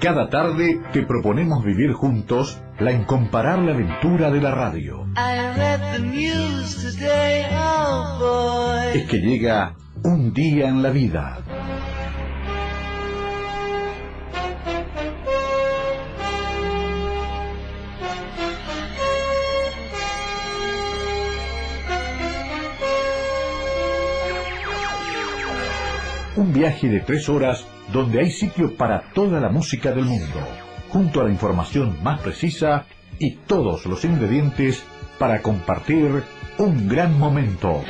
[0.00, 5.06] Cada tarde te proponemos vivir juntos la incomparable aventura de la radio.
[8.20, 9.74] Oh, es que llega
[10.04, 11.38] un día en la vida.
[26.36, 30.40] Un viaje de tres horas donde hay sitio para toda la música del mundo,
[30.90, 32.84] junto a la información más precisa
[33.18, 34.84] y todos los ingredientes
[35.18, 36.22] para compartir
[36.58, 37.82] un gran momento.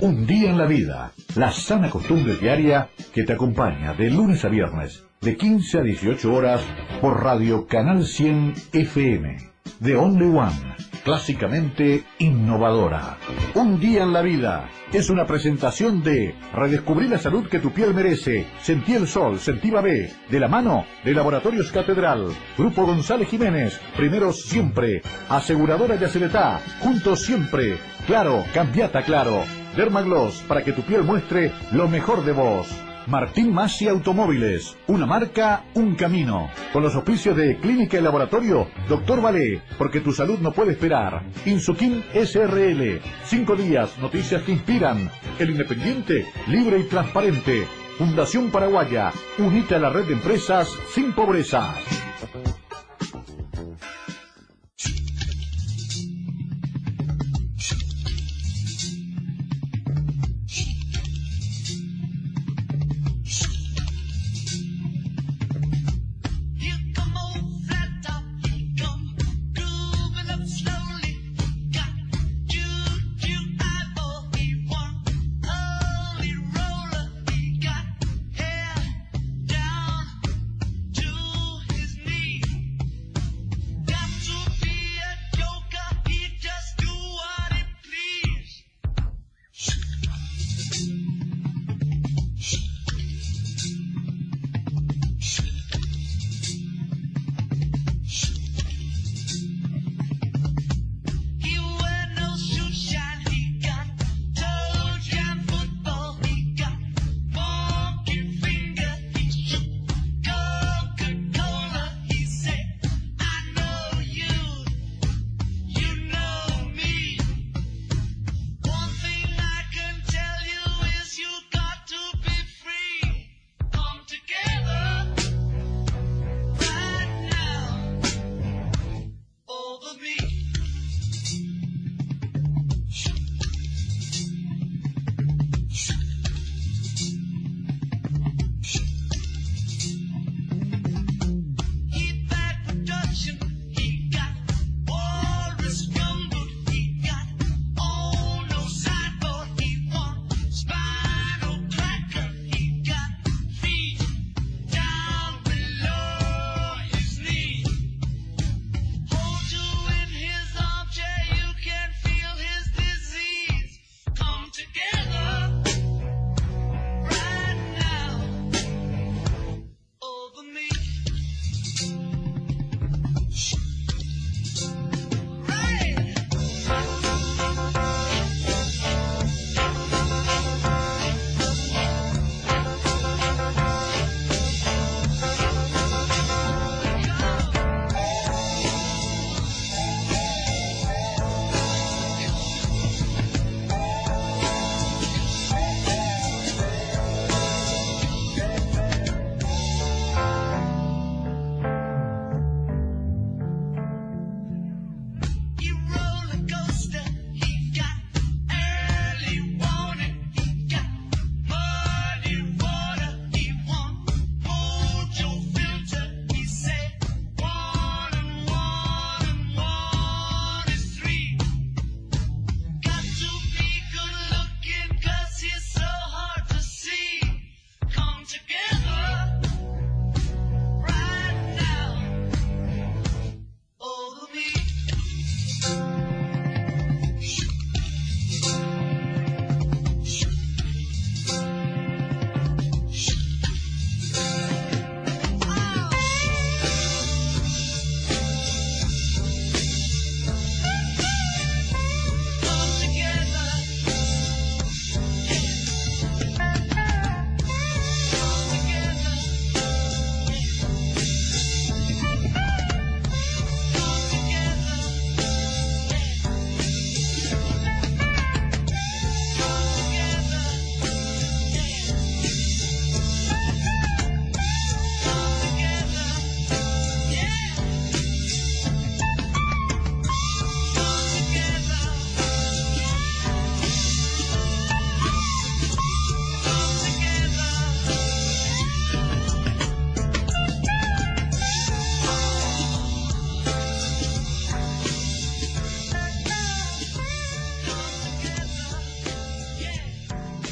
[0.00, 4.48] Un día en la vida, la sana costumbre diaria que te acompaña de lunes a
[4.48, 6.60] viernes, de 15 a 18 horas,
[7.00, 13.18] por Radio Canal 100 FM de Only One, clásicamente innovadora.
[13.54, 17.94] Un día en la vida es una presentación de Redescubrir la salud que tu piel
[17.94, 23.80] merece, Sentí el sol, sentí B, de la mano de Laboratorios Catedral, Grupo González Jiménez,
[23.96, 29.42] primeros siempre, Aseguradora Yaceretá, juntos siempre, claro, cambiata claro,
[29.76, 32.68] Dermagloss para que tu piel muestre lo mejor de vos.
[33.06, 36.50] Martín Masi Automóviles, una marca, un camino.
[36.72, 41.22] Con los oficios de Clínica y Laboratorio, Doctor Valé, porque tu salud no puede esperar.
[41.44, 45.08] Insuquim SRL, cinco días, noticias que inspiran.
[45.38, 47.68] El Independiente, libre y transparente.
[47.96, 51.74] Fundación Paraguaya, unite a la red de empresas sin pobreza.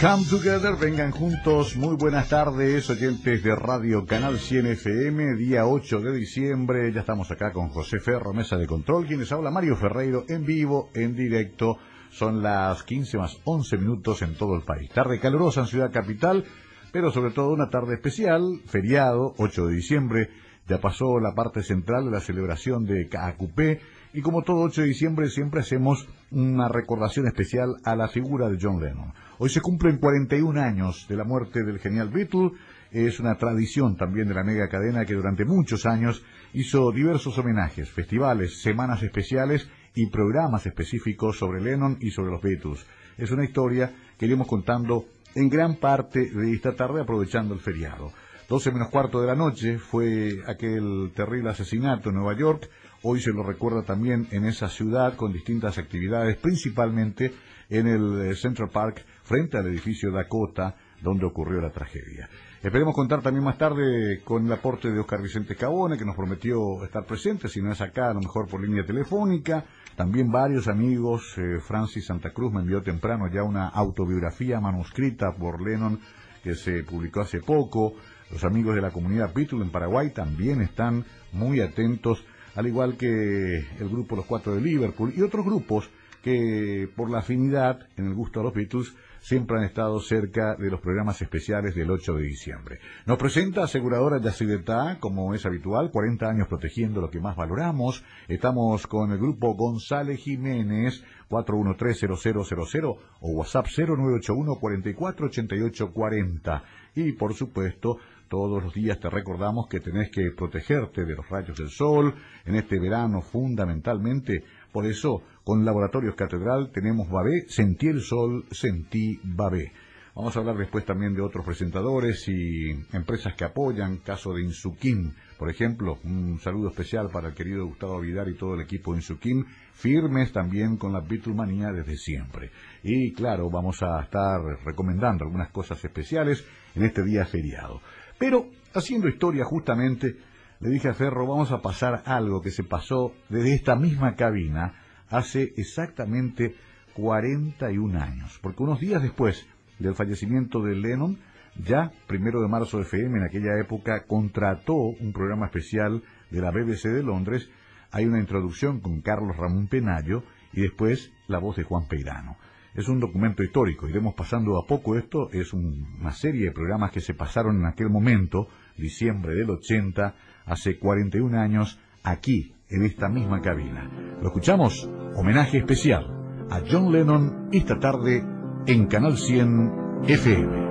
[0.05, 1.77] Come Together, vengan juntos.
[1.77, 6.93] Muy buenas tardes, oyentes de Radio Canal 100 FM, día 8 de diciembre.
[6.93, 9.07] Ya estamos acá con José Ferro, mesa de control.
[9.07, 11.79] Quienes habla Mario Ferreiro, en vivo, en directo.
[12.11, 14.91] Son las 15 más 11 minutos en todo el país.
[14.91, 16.45] Tarde calurosa en Ciudad Capital,
[16.93, 20.29] pero sobre todo una tarde especial, feriado, 8 de diciembre.
[20.69, 23.81] Ya pasó la parte central de la celebración de Caacupé.
[24.13, 28.59] Y como todo 8 de diciembre, siempre hacemos una recordación especial a la figura de
[28.61, 29.15] John Lennon.
[29.39, 32.53] Hoy se cumplen 41 años de la muerte del genial Beatle.
[32.93, 37.91] Es una tradición también de la mega cadena que durante muchos años hizo diversos homenajes,
[37.91, 42.87] festivales, semanas especiales y programas específicos sobre Lennon y sobre los Beatles.
[43.19, 48.13] Es una historia que iremos contando en gran parte de esta tarde aprovechando el feriado.
[48.49, 52.71] 12 menos cuarto de la noche fue aquel terrible asesinato en Nueva York.
[53.03, 57.33] Hoy se lo recuerda también en esa ciudad con distintas actividades, principalmente
[57.69, 62.29] en el eh, Central Park frente al edificio Dakota donde ocurrió la tragedia.
[62.63, 66.83] Esperemos contar también más tarde con el aporte de Oscar Vicente Cabone, que nos prometió
[66.83, 69.65] estar presente, si no es acá, a lo mejor por línea telefónica.
[69.97, 75.61] También varios amigos, eh, Francis Santa Cruz me envió temprano ya una autobiografía manuscrita por
[75.61, 76.01] Lennon
[76.43, 77.95] que se publicó hace poco.
[78.31, 82.25] Los amigos de la comunidad Beatle en Paraguay también están muy atentos,
[82.55, 85.91] al igual que el grupo Los Cuatro de Liverpool y otros grupos
[86.23, 88.95] que por la afinidad en el gusto a los Beatles
[89.25, 92.79] siempre han estado cerca de los programas especiales del 8 de diciembre.
[93.07, 98.05] Nos presenta aseguradora Yacidetá, como es habitual, 40 años protegiendo lo que más valoramos.
[98.29, 106.63] Estamos con el grupo González Jiménez, 413-0000 o WhatsApp 0981-448840.
[106.97, 107.97] Y por supuesto,
[108.29, 112.57] todos los días te recordamos que tenés que protegerte de los rayos del sol, en
[112.57, 114.45] este verano fundamentalmente.
[114.75, 119.71] Por eso, con Laboratorios Catedral tenemos Babé, sentí el sol, sentí Babé.
[120.17, 125.13] Vamos a hablar después también de otros presentadores y empresas que apoyan, caso de Insuquim,
[125.39, 128.99] por ejemplo, un saludo especial para el querido Gustavo Vidal y todo el equipo de
[128.99, 129.45] Insuquim,
[129.75, 132.51] firmes también con la Beatlemanía desde siempre.
[132.83, 136.45] Y claro, vamos a estar recomendando algunas cosas especiales
[136.75, 137.81] en este día feriado.
[138.19, 140.17] Pero, haciendo historia justamente,
[140.61, 144.75] le dije a Ferro, vamos a pasar algo que se pasó desde esta misma cabina
[145.09, 146.55] hace exactamente
[146.95, 148.39] 41 años.
[148.43, 149.47] Porque unos días después
[149.79, 151.19] del fallecimiento de Lennon,
[151.57, 156.89] ya primero de marzo FM en aquella época contrató un programa especial de la BBC
[156.89, 157.51] de Londres.
[157.91, 162.37] Hay una introducción con Carlos Ramón Penayo y después la voz de Juan Peirano.
[162.75, 167.01] Es un documento histórico, iremos pasando a poco esto, es una serie de programas que
[167.01, 170.13] se pasaron en aquel momento, diciembre del 80,
[170.47, 173.91] hace 41 años, aquí, en esta misma cabina.
[174.21, 178.25] Lo escuchamos, homenaje especial a John Lennon esta tarde
[178.67, 180.64] en Canal 100 FM.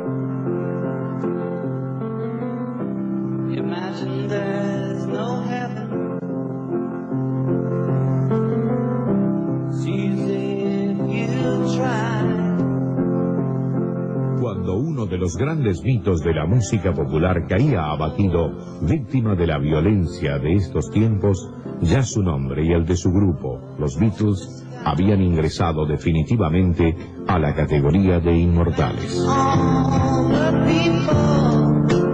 [15.13, 18.51] De los grandes mitos de la música popular caía abatido,
[18.81, 21.51] víctima de la violencia de estos tiempos,
[21.81, 27.53] ya su nombre y el de su grupo, los Beatles, habían ingresado definitivamente a la
[27.53, 29.23] categoría de inmortales.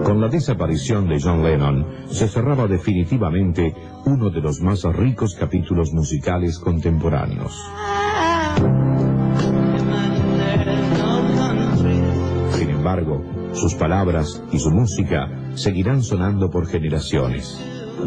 [0.04, 3.74] Con la desaparición de John Lennon se cerraba definitivamente
[4.08, 7.58] uno de los más ricos capítulos musicales contemporáneos.
[12.90, 17.60] Embargo, sus palabras y su música seguirán sonando por generaciones,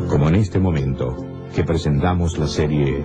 [0.09, 1.17] como en este momento
[1.55, 3.05] que presentamos la serie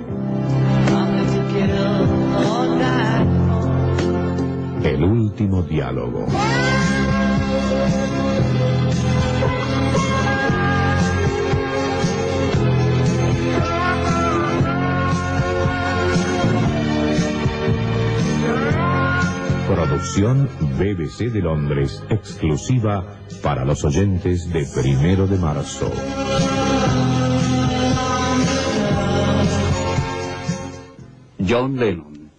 [4.84, 6.26] El último diálogo.
[19.68, 20.48] Producción
[20.80, 25.92] BBC de Londres, exclusiva para los oyentes de primero de marzo.
[31.46, 32.30] John Lennon.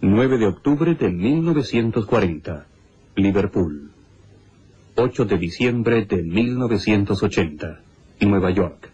[0.00, 2.66] 9 de octubre de 1940.
[3.16, 3.90] Liverpool.
[4.96, 7.80] 8 de diciembre de 1980.
[8.20, 8.88] Nueva York.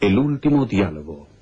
[0.00, 1.33] El último diálogo.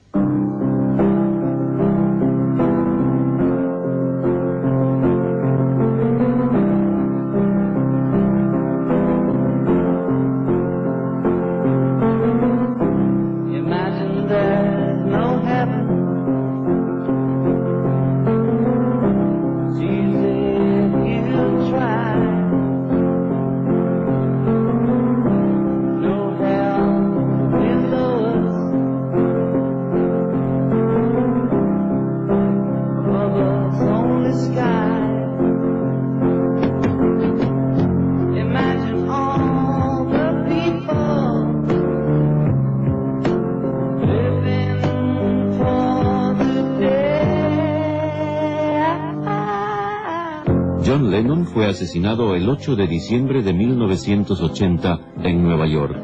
[51.82, 55.96] Asesinado el 8 de diciembre de 1980 en Nueva York.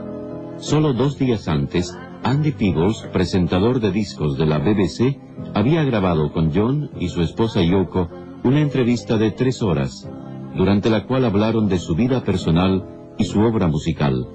[0.58, 5.20] Solo dos días antes, Andy Peebles, presentador de discos de la BBC,
[5.54, 8.10] había grabado con John y su esposa Yoko
[8.42, 10.10] una entrevista de tres horas,
[10.56, 14.26] durante la cual hablaron de su vida personal y su obra musical.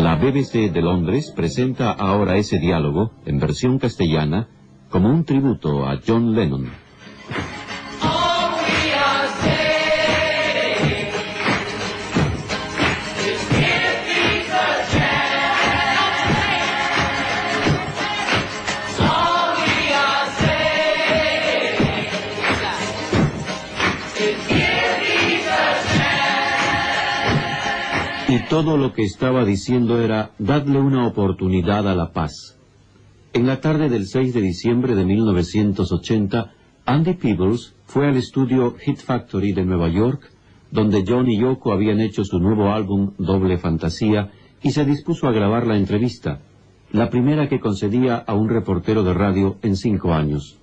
[0.00, 4.48] La BBC de Londres presenta ahora ese diálogo, en versión castellana,
[4.90, 6.70] como un tributo a John Lennon.
[28.50, 32.58] Todo lo que estaba diciendo era dadle una oportunidad a la paz.
[33.32, 36.52] En la tarde del 6 de diciembre de 1980,
[36.84, 40.32] Andy Peebles fue al estudio Hit Factory de Nueva York,
[40.72, 44.32] donde John y Yoko habían hecho su nuevo álbum Doble Fantasía,
[44.64, 46.40] y se dispuso a grabar la entrevista,
[46.90, 50.58] la primera que concedía a un reportero de radio en cinco años.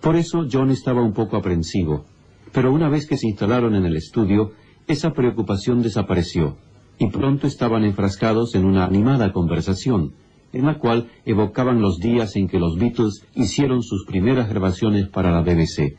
[0.00, 2.04] Por eso John estaba un poco aprensivo,
[2.52, 4.52] pero una vez que se instalaron en el estudio,
[4.86, 6.56] esa preocupación desapareció
[6.98, 10.14] y pronto estaban enfrascados en una animada conversación,
[10.52, 15.30] en la cual evocaban los días en que los Beatles hicieron sus primeras grabaciones para
[15.30, 15.96] la BBC.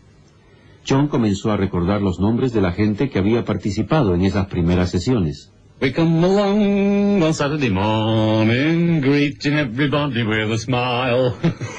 [0.88, 4.89] John comenzó a recordar los nombres de la gente que había participado en esas primeras
[4.89, 5.51] sesiones.
[5.82, 11.36] We come along on Saturday morning, greeting everybody with a smile.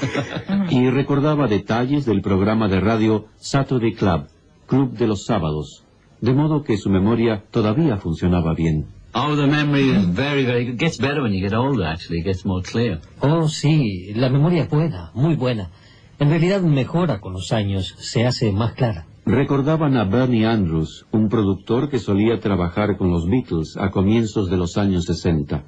[0.71, 4.27] y recordaba detalles del programa de radio Saturday Club,
[4.65, 5.83] Club de los Sábados,
[6.19, 8.87] de modo que su memoria todavía funcionaba bien.
[9.13, 10.77] Oh, the memory is very, very good.
[10.77, 12.19] Gets better when you get older, actually.
[12.19, 13.01] It gets more clear.
[13.21, 15.69] Oh, sí, la memoria es buena, muy buena.
[16.17, 19.05] En realidad mejora con los años, se hace más clara.
[19.25, 24.57] Recordaban a Bernie Andrews, un productor que solía trabajar con los Beatles a comienzos de
[24.57, 25.63] los años 60.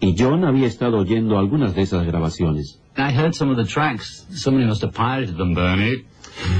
[0.00, 2.80] Y John había estado oyendo algunas de esas grabaciones.
[2.96, 4.26] I heard some of the tracks.
[4.34, 6.04] Somebody must have pirated them, Bernie.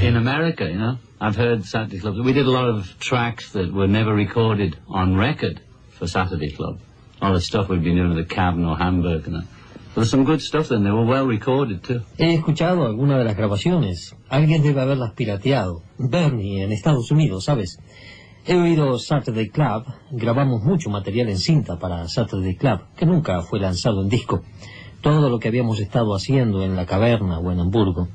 [0.00, 0.98] In America, you know.
[1.20, 2.14] I've heard Saturday Club.
[2.24, 5.60] We did a lot of tracks that were never recorded on record
[6.02, 6.80] for Saturday Club.
[7.21, 9.47] All the stuff we'd been doing at the Cabin or Hamburg and
[10.04, 10.82] some good stuff then.
[10.82, 12.00] They were well recorded too.
[12.18, 14.16] He escuchado alguna de las grabaciones.
[14.28, 15.82] Alguien debe haberlas pirateado.
[15.99, 17.78] Bernie, en Estados Unidos, ¿sabes?
[18.44, 19.85] He oído Saturday Club.
[20.11, 24.42] Grabamos mucho material en cinta para Saturday Club, que nunca fue lanzado en disco.
[25.02, 28.09] Todo lo que habíamos estado haciendo en la caverna o en Hamburgo.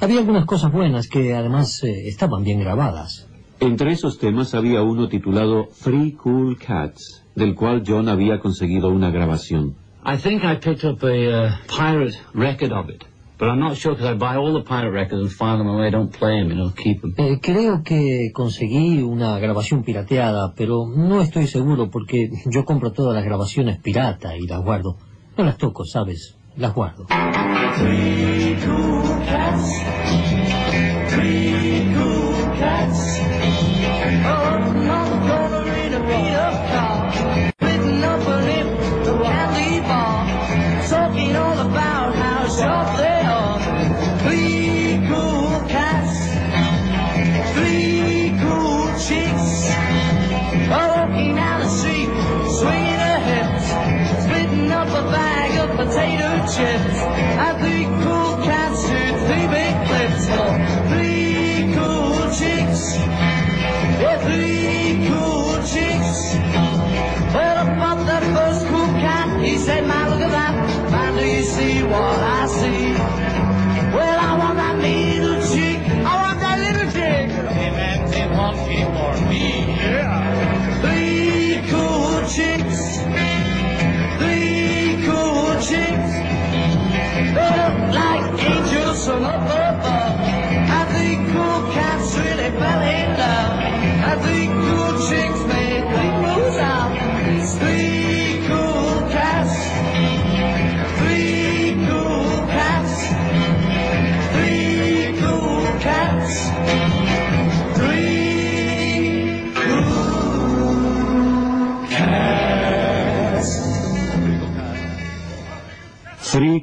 [0.00, 3.29] Había algunas cosas buenas que además eh, estaban bien grabadas.
[3.60, 9.10] Entre esos temas había uno titulado Three Cool Cats, del cual John había conseguido una
[9.10, 9.74] grabación.
[10.02, 13.04] I think I picked up a uh, pirate record of it.
[13.38, 15.88] But I'm not sure because I buy all the pirate records and file them away.
[15.88, 17.14] I don't play them, you know, keep them.
[17.18, 23.14] Eh, creo que conseguí una grabación pirateada, pero no estoy seguro porque yo compro todas
[23.14, 24.96] las grabaciones pirata y las guardo.
[25.36, 26.36] No las toco, ¿sabes?
[26.56, 27.06] Las guardo.
[27.76, 29.99] Three cool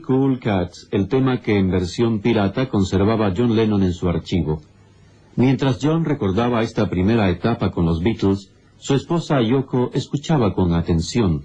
[0.07, 4.61] Cool Cats, el tema que en versión pirata conservaba John Lennon en su archivo.
[5.35, 11.43] Mientras John recordaba esta primera etapa con los Beatles, su esposa Yoko escuchaba con atención.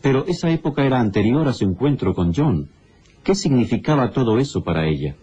[0.00, 2.68] Pero esa época era anterior a su encuentro con John.
[3.24, 5.16] ¿Qué significaba todo eso para ella?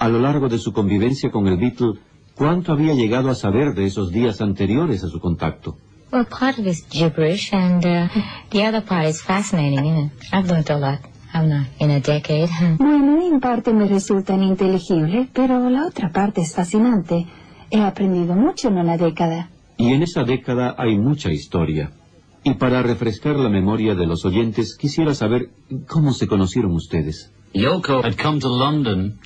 [0.00, 2.00] A lo largo de su convivencia con el Beatle,
[2.34, 5.76] cuánto había llegado a saber de esos días anteriores a su contacto.
[6.12, 8.08] Well, part of it's gibberish, and uh,
[8.50, 10.12] the other part is fascinating, isn't?
[10.32, 11.00] I've learned a lot,
[11.34, 12.48] in a decade?
[12.78, 17.26] Bueno, en parte me resulta ininteligible, pero la otra parte es fascinante.
[17.70, 19.50] He aprendido mucho en una década.
[19.76, 21.90] Y en esa década hay mucha historia.
[22.44, 25.50] Y para refrescar la memoria de los oyentes, quisiera saber
[25.88, 27.32] cómo se conocieron ustedes.
[27.52, 29.18] Yoko had come to London,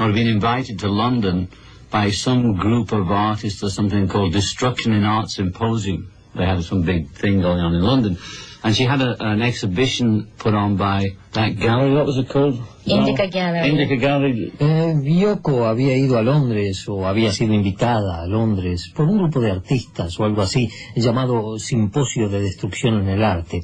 [0.00, 1.48] or had been invited to London,
[1.92, 6.10] by some group of artists or something called Destruction in Art Symposium.
[6.34, 8.16] They had some big thing going on in London.
[8.64, 12.62] And she had a, an exhibition put on by that gallery, what was it called?
[12.86, 13.68] Indica Gallery.
[13.68, 14.52] Indica Gallery.
[14.58, 19.40] Eh, Yoko había ido a Londres o había sido invitada a Londres por un grupo
[19.40, 23.62] de artistas o algo así llamado Simposio de Destrucción en el Arte.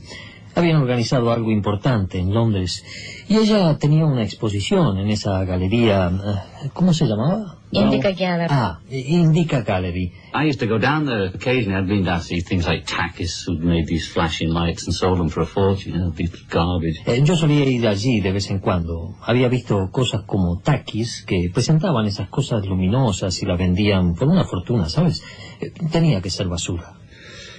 [0.55, 2.85] Habían organizado algo importante en Londres
[3.29, 6.09] y ella tenía una exposición en esa galería.
[6.09, 7.57] eh, ¿Cómo se llamaba?
[7.71, 8.47] Indica Gallery.
[8.51, 10.13] Ah, Indica Gallery.
[10.35, 11.75] I used to go down there occasionally.
[11.75, 15.19] I'd been down to see things like Takis, who'd made these flashing lights and sold
[15.19, 17.03] them for a fortune, you know, these garbage.
[17.07, 19.17] Eh, yo solía ir allí de vez en cuando.
[19.23, 24.45] Había visto cosas como taquis que presentaban esas cosas luminosas y las vendían por una
[24.45, 25.23] fortuna, ¿sabes?
[25.61, 26.95] Eh, tenía que ser basura.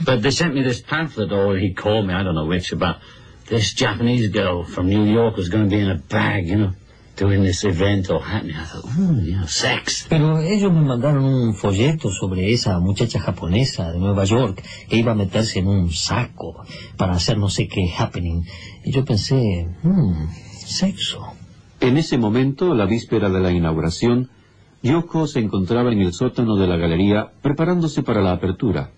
[0.03, 2.95] But they sent me this pamphlet, or he called me, I don't know which, about
[3.49, 6.73] this Japanese girl from New York was going to be in a bag, you know,
[7.15, 8.55] doing this event or happening.
[8.55, 10.05] I thought, ooh, you know, sex.
[10.07, 15.11] Pero ellos me mandaron un folleto sobre esa muchacha japonesa de Nueva York que iba
[15.11, 16.63] a meterse en un saco
[16.95, 18.43] para hacer no sé qué happening.
[18.85, 20.29] Y yo pensé, hmm,
[20.65, 21.33] sexo.
[21.81, 24.29] En ese momento, la víspera de la inauguración,
[24.83, 28.91] Yoko se encontraba en el sótano de la galería preparándose para la apertura.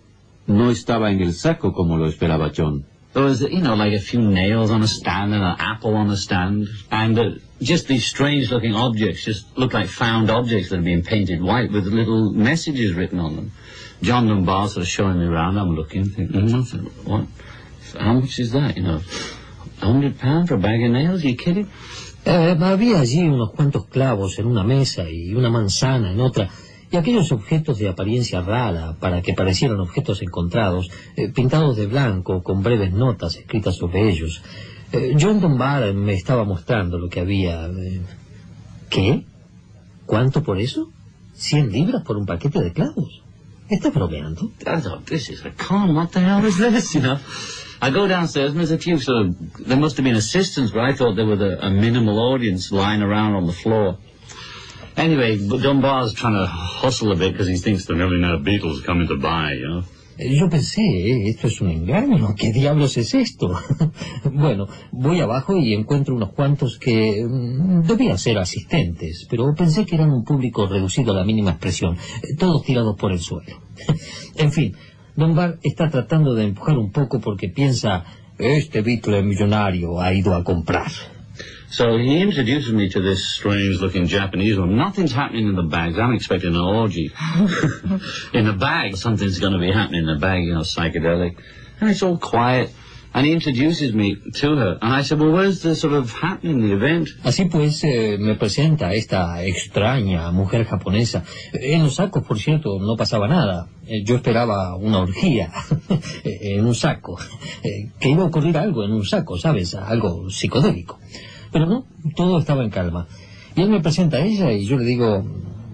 [0.45, 2.85] No estaba en el saco como lo esperaba John.
[3.13, 6.09] There was, you know, like a few nails on a stand and an apple on
[6.09, 7.29] a stand, and uh,
[7.61, 11.85] just these strange-looking objects, just looked like found objects that had been painted white with
[11.87, 13.51] little messages written on them.
[14.01, 16.49] John Dunbar sort of showing me around, I'm looking, thinking,
[17.03, 17.27] what?
[17.99, 19.01] How much is that, you know?
[19.81, 21.69] Hundred pound for a bag of nails, you kidding?
[22.23, 26.49] Eh, había allí unos cuantos clavos en una mesa y una manzana en otra,
[26.91, 32.43] y aquellos objetos de apariencia rara, para que parecieran objetos encontrados, eh, pintados de blanco,
[32.43, 34.41] con breves notas escritas sobre ellos.
[34.91, 37.65] Eh, John Dunbar me estaba mostrando lo que había.
[37.67, 38.01] eh,
[38.89, 39.23] ¿Qué?
[40.05, 40.89] ¿Cuánto por eso?
[41.33, 43.21] ¿Cien libras por un paquete de clavos?
[43.69, 44.51] ¿Estás bromeando?
[45.05, 47.17] This is a con, what the hell is this, you know?
[47.81, 50.81] I go downstairs and there's a few sort of, there must have been assistants, but
[50.81, 53.97] I thought there was a minimal audience lying around on the floor.
[54.97, 59.07] Anyway, but Dunbar's trying to hustle a bit because he thinks the millionaire Beatles coming
[59.07, 59.83] to buy, you know?
[60.17, 63.57] Eh, Yo pensé, esto es un engaño, ¿qué diablos es esto?
[64.25, 69.95] bueno, voy abajo y encuentro unos cuantos que mm, debían ser asistentes, pero pensé que
[69.95, 73.61] eran un público reducido a la mínima expresión, eh, todos tirados por el suelo.
[74.35, 74.75] en fin,
[75.15, 78.03] Don Bar está tratando de empujar un poco porque piensa,
[78.37, 80.91] este Beatle millonario ha ido a comprar.
[81.71, 84.75] So he introduces me to this strange-looking Japanese woman.
[84.75, 85.97] Nothing's happening in the bags.
[85.97, 87.13] I'm expecting an orgy.
[88.33, 91.37] in the bag, something's going to be happening in the bag, you know, psychedelic.
[91.79, 92.71] And it's all quiet.
[93.13, 94.79] And he introduces me to her.
[94.81, 97.07] And I said, well, where's the sort of happening, the event?
[97.23, 101.23] Así pues, eh, me presenta esta extraña mujer japonesa.
[101.53, 103.67] En los sacos, por cierto, no pasaba nada.
[103.87, 105.51] Eh, Yo esperaba una orgía
[106.25, 107.17] en un saco.
[107.63, 109.73] Eh, Que iba a ocurrir algo en un saco, ¿sabes?
[109.75, 110.99] Algo psicodélico.
[111.51, 111.85] Pero no,
[112.15, 113.07] todo estaba en calma.
[113.55, 115.25] Y él me presenta a ella y yo le digo,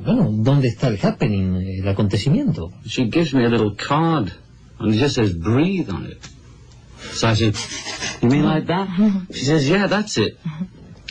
[0.04, 2.72] bueno, ¿dónde está el happening, el acontecimiento?
[2.86, 4.32] She gives me a little card.
[4.80, 6.20] And it just says, breathe on it.
[7.14, 7.56] So I said,
[8.22, 8.88] you mean like that?
[9.32, 10.38] She says, yeah, that's it.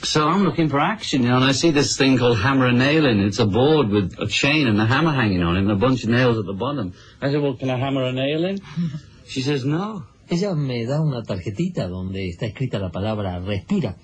[0.02, 2.78] So I'm looking for action, you know, and I see this thing called hammer and
[2.78, 3.20] nailing.
[3.20, 6.04] It's a board with a chain and a hammer hanging on it and a bunch
[6.04, 6.92] of nails at the bottom.
[7.20, 8.60] I said, well, can I hammer a nail in?
[9.26, 10.04] She says, no.
[10.28, 13.96] Ella me da una tarjetita donde está escrita la palabra respira.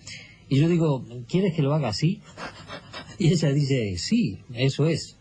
[0.52, 2.20] Y yo digo, ¿quieres que lo haga así?
[3.18, 5.16] Y ella dice, sí, eso es.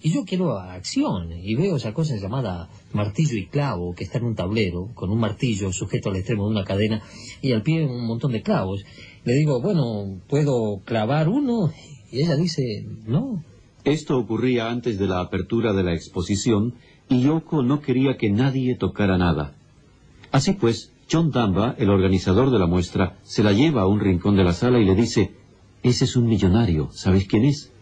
[0.00, 4.26] Y yo quiero acción, y veo esa cosa llamada martillo y clavo, que está en
[4.26, 7.02] un tablero, con un martillo sujeto al extremo de una cadena,
[7.42, 8.84] y al pie un montón de clavos.
[9.24, 11.72] Le digo, bueno, ¿puedo clavar uno?
[12.12, 13.42] Y ella dice, no.
[13.82, 16.74] Esto ocurría antes de la apertura de la exposición
[17.08, 19.56] y Yoko no quería que nadie tocara nada.
[20.30, 24.34] Así pues, John Dunbar, el organizador de la muestra, se la lleva a un rincón
[24.36, 25.34] de la sala y le dice,
[25.82, 27.72] ese es un millonario, ¿sabéis quién es?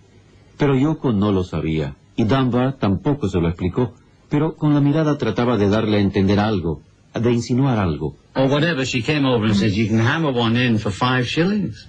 [0.59, 3.95] Pero Yoko no lo sabía, y Dunbar tampoco se lo explicó,
[4.29, 6.83] pero con la mirada trataba de darle a entender algo,
[7.15, 8.15] de insinuar algo.
[8.35, 11.89] Or whatever, she came over and said, you can hammer one in for five shillings.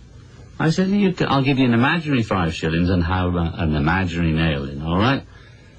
[0.58, 4.32] I said, you can, I'll give you an imaginary five shillings and hammer an imaginary
[4.32, 5.24] nail in, all right?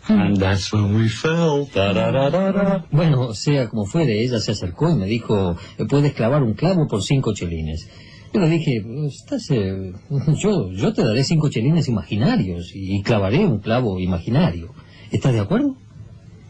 [0.08, 1.68] And that's when we fell.
[1.74, 2.86] Da-da-da-da-da.
[2.90, 5.56] Bueno, sea como fuere, ella se acercó y me dijo,
[5.88, 7.88] puedes clavar un clavo por cinco chelines.
[8.32, 9.92] Yo le dije, estás, eh,
[10.36, 14.74] yo, yo te daré cinco chelines imaginarios y clavaré un clavo imaginario.
[15.10, 15.76] ¿Estás de acuerdo?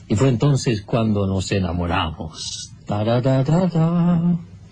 [0.09, 2.73] Y fue entonces cuando nos enamoramos.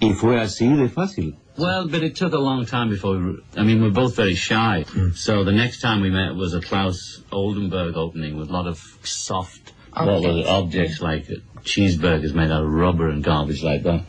[0.00, 1.36] Y fue así de fácil.
[1.56, 4.84] Well, but it took a long time before we, I mean, we're both very shy.
[5.14, 8.78] So the next time we met was a Klaus Oldenburg opening with a lot of
[9.04, 11.28] soft were the objects like
[11.62, 14.04] cheeseburgers made out of rubber and garbage like that.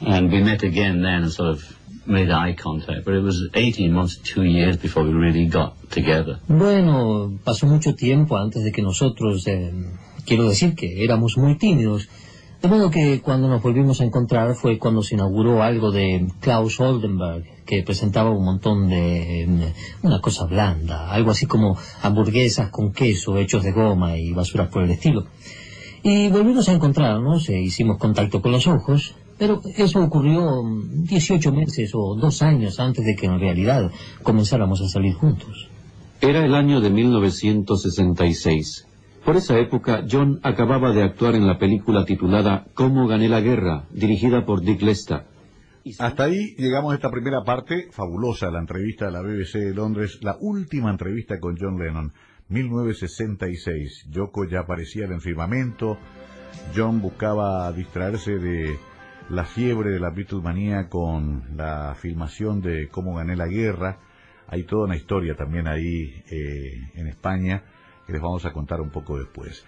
[0.00, 3.04] And we met again then and sort of made eye contact.
[3.04, 6.38] But it was 18 months, two years before we really got together.
[6.48, 9.72] Bueno, pasó mucho tiempo antes de que nosotros, eh,
[10.24, 12.08] quiero decir que éramos muy tímidos.
[12.62, 16.80] De modo que cuando nos volvimos a encontrar fue cuando se inauguró algo de Klaus
[16.80, 19.42] Oldenburg, que presentaba un montón de...
[19.42, 24.68] eh, una cosa blanda, algo así como hamburguesas con queso hechos de goma y basuras
[24.68, 25.26] por el estilo.
[26.02, 31.52] Y volvimos a encontrarnos, e hicimos contacto con los ojos, pero eso ocurrió mm, 18
[31.52, 33.90] meses o dos años antes de que en realidad
[34.22, 35.68] comenzáramos a salir juntos.
[36.20, 38.85] Era el año de 1966.
[39.26, 43.86] Por esa época, John acababa de actuar en la película titulada Cómo gané la guerra,
[43.90, 45.26] dirigida por Dick Lesta.
[45.98, 50.20] Hasta ahí llegamos a esta primera parte, fabulosa, la entrevista de la BBC de Londres,
[50.22, 52.12] la última entrevista con John Lennon,
[52.50, 54.06] 1966.
[54.10, 55.98] Yoko ya aparecía en el firmamento,
[56.76, 58.78] John buscaba distraerse de
[59.28, 63.98] la fiebre de la Beatlemanía con la filmación de Cómo gané la guerra.
[64.46, 67.64] Hay toda una historia también ahí eh, en España
[68.06, 69.64] que les vamos a contar un poco después.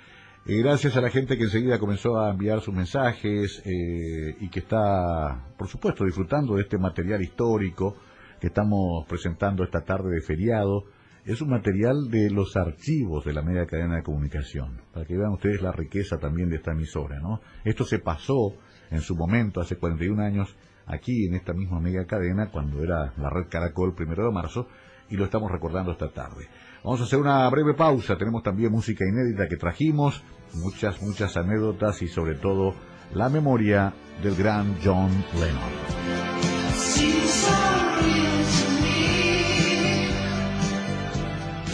[0.47, 4.61] Eh, gracias a la gente que enseguida comenzó a enviar sus mensajes eh, y que
[4.61, 7.97] está, por supuesto, disfrutando de este material histórico
[8.41, 10.85] que estamos presentando esta tarde de feriado.
[11.25, 15.33] Es un material de los archivos de la media cadena de comunicación, para que vean
[15.33, 17.41] ustedes la riqueza también de esta emisora, ¿no?
[17.65, 18.55] Esto se pasó
[18.91, 23.29] en su momento, hace 41 años, aquí en esta misma mega cadena, cuando era la
[23.29, 24.69] red Caracol, primero de marzo,
[25.11, 26.49] y lo estamos recordando esta tarde.
[26.89, 30.23] Vamos a hacer una breve pausa, tenemos también música inédita que trajimos,
[30.55, 32.75] muchas, muchas anécdotas y sobre todo
[33.13, 35.71] la memoria del gran John Lennon.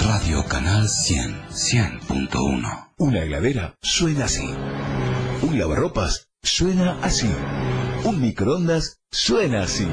[0.04, 2.88] Radio Canal 100, 100.1.
[2.98, 4.52] Una heladera suena así.
[5.42, 7.32] Un lavarropas suena así.
[8.04, 9.86] Un microondas suena así.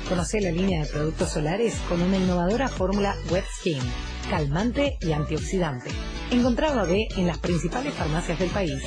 [0.09, 3.83] Conoce la línea de productos solares con una innovadora fórmula Wet Skin,
[4.31, 5.91] calmante y antioxidante.
[6.31, 8.81] Encontrá Babé en las principales farmacias del país.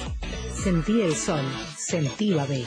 [0.54, 1.44] Sentí el sol,
[1.76, 2.64] sentí Babé.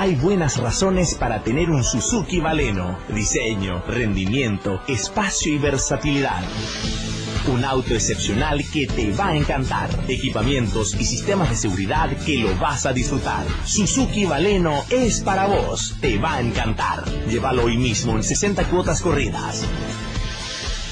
[0.00, 2.96] Hay buenas razones para tener un Suzuki Baleno.
[3.08, 6.40] Diseño, rendimiento, espacio y versatilidad.
[7.52, 9.90] Un auto excepcional que te va a encantar.
[10.06, 13.44] Equipamientos y sistemas de seguridad que lo vas a disfrutar.
[13.64, 15.96] Suzuki Baleno es para vos.
[16.00, 17.04] Te va a encantar.
[17.28, 19.64] Llévalo hoy mismo en 60 cuotas corridas.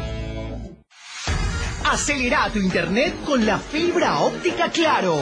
[1.91, 5.17] Acelera tu internet con la fibra óptica Claro.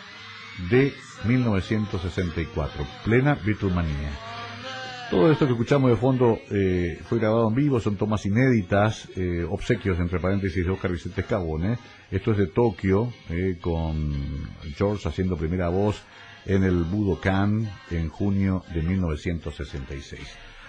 [0.69, 0.93] de
[1.25, 2.85] 1964.
[3.05, 4.36] Plena Beatlemanía.
[5.11, 9.47] Todo esto que escuchamos de fondo eh, fue grabado en vivo, son tomas inéditas, eh,
[9.49, 11.79] obsequios entre paréntesis de Oscar Vicente Escabone.
[12.11, 14.13] Esto es de Tokio, eh, con
[14.77, 16.03] George haciendo primera voz
[16.45, 20.21] en el Budokan en junio de 1966.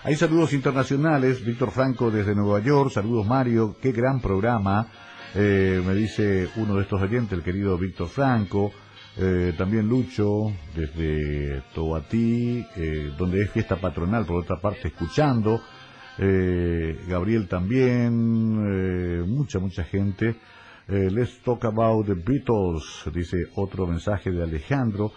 [0.03, 4.87] Hay saludos internacionales, Víctor Franco desde Nueva York, saludos Mario, qué gran programa,
[5.33, 8.71] eh, me dice uno de estos oyentes, el querido Víctor Franco,
[9.19, 15.61] eh, también Lucho desde Tobatí, eh, donde es fiesta patronal, por otra parte, escuchando,
[16.19, 20.35] eh, Gabriel también, eh, mucha, mucha gente.
[20.87, 25.11] Eh, let's talk about the Beatles, dice otro mensaje de Alejandro.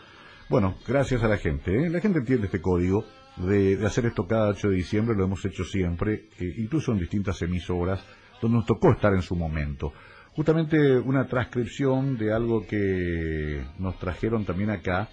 [0.49, 1.71] Bueno, gracias a la gente.
[1.71, 1.91] ¿eh?
[1.91, 3.05] La gente entiende este código
[3.37, 7.41] de, de hacer esto cada 8 de diciembre, lo hemos hecho siempre, incluso en distintas
[7.43, 8.05] emisoras,
[8.43, 9.93] donde nos tocó estar en su momento.
[10.35, 15.09] Justamente una transcripción de algo que nos trajeron también acá,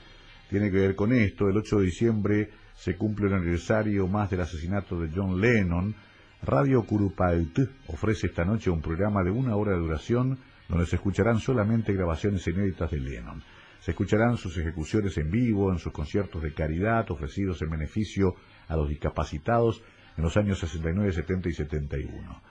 [0.49, 1.49] tiene que ver con esto.
[1.49, 5.95] El 8 de diciembre se cumple el aniversario más del asesinato de John Lennon.
[6.43, 10.37] Radio Curupalt ofrece esta noche un programa de una hora de duración
[10.69, 13.41] donde se escucharán solamente grabaciones inéditas de Lennon.
[13.79, 18.35] Se escucharán sus ejecuciones en vivo, en sus conciertos de caridad ofrecidos en beneficio
[18.67, 19.81] a los discapacitados
[20.15, 22.41] en los años 69, 70 y 71.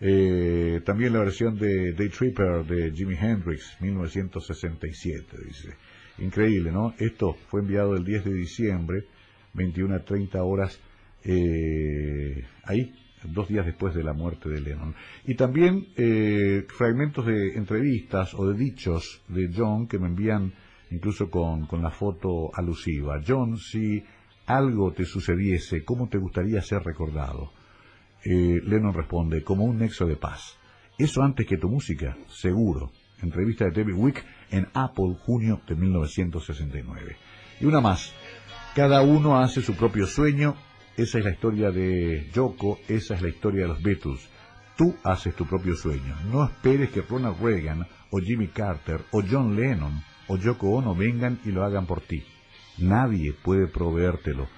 [0.00, 5.74] Eh, también la versión de Day Tripper de Jimi Hendrix, 1967, dice.
[6.18, 6.94] Increíble, ¿no?
[6.98, 9.04] Esto fue enviado el 10 de diciembre,
[9.54, 10.80] 21 a 30 horas,
[11.24, 14.94] eh, ahí, dos días después de la muerte de Lennon.
[15.26, 20.52] Y también eh, fragmentos de entrevistas o de dichos de John que me envían
[20.90, 23.20] incluso con, con la foto alusiva.
[23.26, 24.02] John, si
[24.46, 27.52] algo te sucediese, ¿cómo te gustaría ser recordado?
[28.24, 30.58] Eh, Lennon responde, como un nexo de paz.
[30.98, 32.90] Eso antes que tu música, seguro.
[33.22, 37.16] Entrevista de David Wick en Apple, junio de 1969.
[37.60, 38.12] Y una más.
[38.74, 40.56] Cada uno hace su propio sueño.
[40.96, 44.28] Esa es la historia de Yoko, esa es la historia de los Beatles.
[44.76, 46.16] Tú haces tu propio sueño.
[46.30, 51.38] No esperes que Ronald Reagan o Jimmy Carter o John Lennon o Yoko Ono vengan
[51.44, 52.24] y lo hagan por ti.
[52.78, 54.48] Nadie puede proveértelo.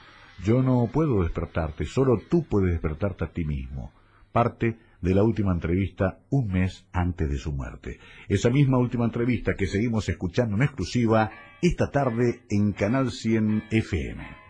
[0.44, 3.92] Yo no puedo despertarte, solo tú puedes despertarte a ti mismo.
[4.32, 7.98] Parte de la última entrevista un mes antes de su muerte.
[8.28, 14.40] Esa misma última entrevista que seguimos escuchando en exclusiva esta tarde en Canal 100 FM.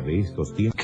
[0.00, 0.80] de estos tiempos.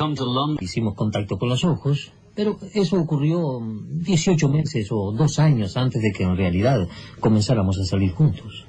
[0.61, 6.12] Hicimos contacto con los ojos, pero eso ocurrió 18 meses o dos años antes de
[6.12, 6.87] que en realidad
[7.18, 8.64] comenzáramos a salir juntos.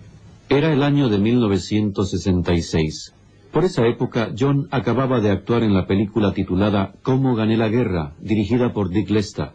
[0.50, 3.14] Era el año de 1966.
[3.52, 8.16] Por esa época, John acababa de actuar en la película titulada Cómo gané la guerra,
[8.20, 9.54] dirigida por Dick Lesta.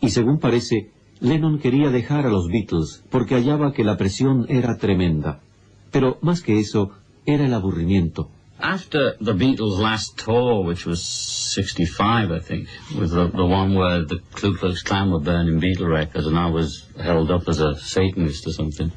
[0.00, 4.76] Y según parece, Lennon quería dejar a los Beatles porque hallaba que la presión era
[4.76, 5.40] tremenda.
[5.90, 6.92] Pero más que eso,
[7.26, 8.28] era el aburrimiento.
[8.60, 14.04] After the Beatles' last tour, which was 65, I think, was the, the one where
[14.04, 17.76] the Ku Klux Klan were burning Beatle records and I was held up as a
[17.76, 18.90] Satanist or something,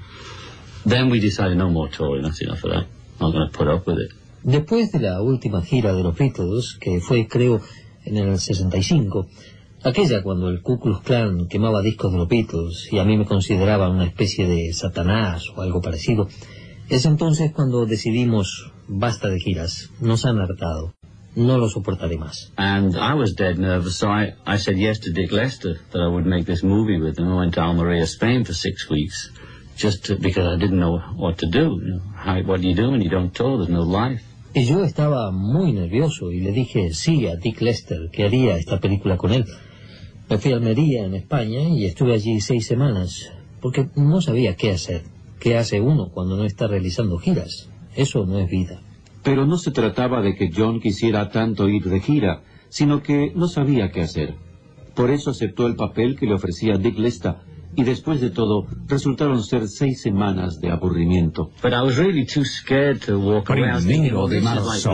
[0.83, 2.87] then we decided no more touring, that's enough of that.
[3.19, 4.11] Not going to put up with it.
[4.43, 7.61] Después de la última gira de los Beatles, que fue creo
[8.03, 9.27] en el 65,
[9.83, 13.25] aquella cuando el Ku Klux Klan quemaba discos de los Beatles y a mí me
[13.25, 16.27] consideraban una especie de Satanás o algo parecido,
[16.89, 20.93] es entonces cuando decidimos basta de giras, nos han hartado,
[21.35, 22.51] no lo soportaré más.
[22.57, 26.07] And I was dead nervous, so I, I said yes to Dick Lester that I
[26.07, 27.31] would make this movie with him.
[27.31, 29.31] I went to Almeria, Spain for six weeks,
[29.77, 31.79] just to, because I didn't know what to do.
[31.81, 33.57] You know, how, what do you do when you don't tour?
[33.57, 34.21] There's no life.
[34.53, 38.81] Y yo estaba muy nervioso y le dije sí a Dick Lester que haría esta
[38.81, 39.45] película con él.
[40.29, 43.31] Me fui a Almería, en España, y estuve allí seis semanas,
[43.61, 45.03] porque no sabía qué hacer.
[45.39, 47.70] ¿Qué hace uno cuando no está realizando giras?
[47.95, 48.81] Eso no es vida.
[49.23, 53.47] Pero no se trataba de que John quisiera tanto ir de gira, sino que no
[53.47, 54.35] sabía qué hacer.
[54.95, 57.43] Por eso aceptó el papel que le ofrecía Dick Lesta,
[57.75, 61.51] y después de todo, resultaron ser seis semanas de aburrimiento.
[61.61, 63.63] But I was really too scared to walk away.
[63.63, 64.91] I was thinking, Primero de marzo.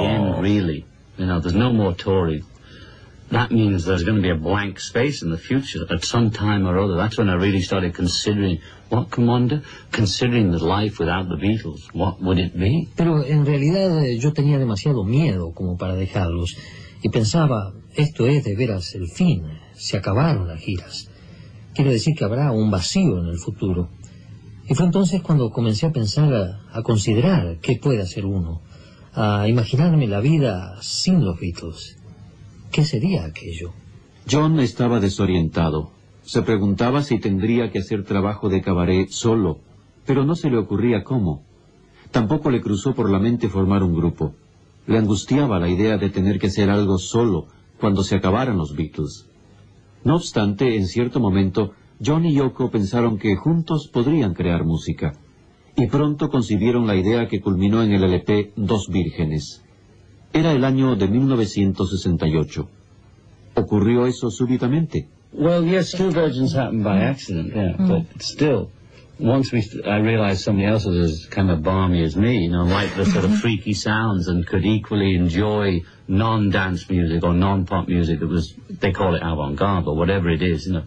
[3.30, 6.66] That means there's going to be a blank space in the future at some time
[6.66, 6.96] or other.
[6.96, 9.64] That's when I really started considering, what, Commander?
[9.92, 12.88] Considering the life without the Beatles, what would it be?
[12.96, 16.56] Pero en realidad eh, yo tenía demasiado miedo como para dejarlos
[17.04, 19.44] y pensaba, esto es de veras el fin,
[19.76, 21.10] se acabaron las giras.
[21.76, 23.90] Quiere decir que habrá un vacío en el futuro.
[24.70, 28.62] Y fue entonces cuando comencé a pensar, a, a considerar qué puede hacer uno,
[29.14, 31.97] a imaginarme la vida sin los Beatles.
[32.72, 33.72] ¿Qué sería aquello?
[34.30, 35.92] John estaba desorientado.
[36.24, 39.60] Se preguntaba si tendría que hacer trabajo de cabaret solo,
[40.06, 41.44] pero no se le ocurría cómo.
[42.12, 44.34] Tampoco le cruzó por la mente formar un grupo.
[44.86, 47.48] Le angustiaba la idea de tener que hacer algo solo
[47.80, 49.30] cuando se acabaran los Beatles.
[50.04, 51.74] No obstante, en cierto momento,
[52.06, 55.14] John y Yoko pensaron que juntos podrían crear música,
[55.76, 59.64] y pronto concibieron la idea que culminó en el LP Dos Vírgenes.
[60.38, 62.70] Era el año de 1968.
[63.56, 65.08] ¿Ocurrió eso súbitamente?
[65.34, 67.10] Well, yes, Two Virgins happened by mm.
[67.10, 67.88] accident, yeah, mm.
[67.88, 68.70] but still,
[69.18, 72.66] once we, I realized somebody else was as kind of balmy as me, you know,
[72.66, 73.40] liked the sort of mm-hmm.
[73.40, 79.16] freaky sounds and could equally enjoy non-dance music or non-pop music that was, they call
[79.16, 80.84] it avant-garde, but whatever it is, you know,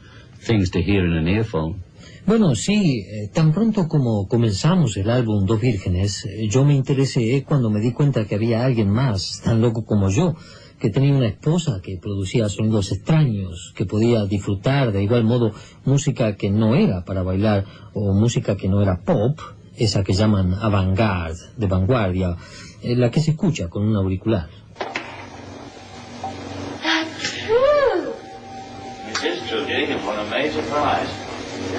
[0.47, 1.83] things to hear in an earphone.
[2.27, 7.45] Bueno, sí, eh, tan pronto como comenzamos el álbum Dos Vírgenes, eh, yo me interesé
[7.49, 10.35] cuando me di cuenta que había alguien más tan loco como yo,
[10.79, 15.53] que tenía una esposa que producía sonidos extraños, que podía disfrutar de igual modo
[15.85, 17.64] música que no era para bailar
[17.95, 19.41] o música que no era pop,
[19.77, 22.37] esa que llaman avant-garde, de vanguardia,
[22.83, 24.49] eh, la que se escucha con un auricular.
[26.83, 28.12] That's true.
[29.09, 29.89] It is true, dear.
[29.89, 31.20] You've won a major prize.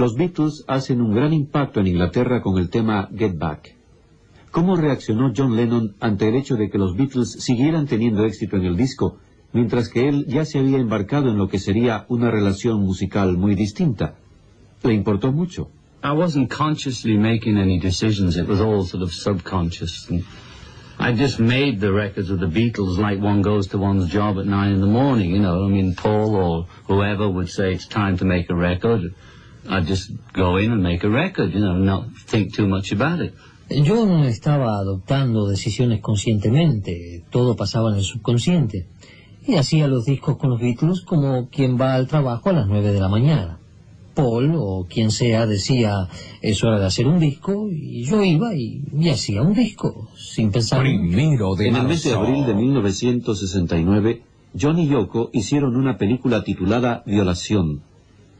[0.00, 3.76] Los Beatles hacen un gran impacto en Inglaterra con el tema Get Back.
[4.50, 8.64] ¿Cómo reaccionó John Lennon ante el hecho de que los Beatles siguieran teniendo éxito en
[8.64, 9.18] el disco,
[9.52, 13.54] mientras que él ya se había embarcado en lo que sería una relación musical muy
[13.54, 14.14] distinta?
[14.84, 15.68] Le importó mucho.
[16.02, 18.38] I wasn't consciously making any decisions.
[18.38, 20.08] It was all sort of subconscious.
[20.98, 24.46] I just made the records of the Beatles like one goes to one's job at
[24.46, 25.66] nine in the morning, you know.
[25.66, 29.14] I mean, Paul or whoever would say it's time to make a record.
[29.68, 33.20] I'd just go in and make a record, you know, not think too much about
[33.20, 33.34] it.
[33.70, 38.88] Yo no estaba adoptando decisiones conscientemente, todo pasaba en el subconsciente.
[39.46, 42.92] Y hacía los discos con los Beatles como quien va al trabajo a las nueve
[42.92, 43.58] de la mañana.
[44.14, 46.08] Paul o quien sea decía,
[46.42, 50.50] es hora de hacer un disco, y yo iba y, y hacía un disco, sin
[50.50, 50.84] pensar.
[50.84, 54.22] en el mes de abril de 1969,
[54.60, 57.82] John y Yoko hicieron una película titulada Violación.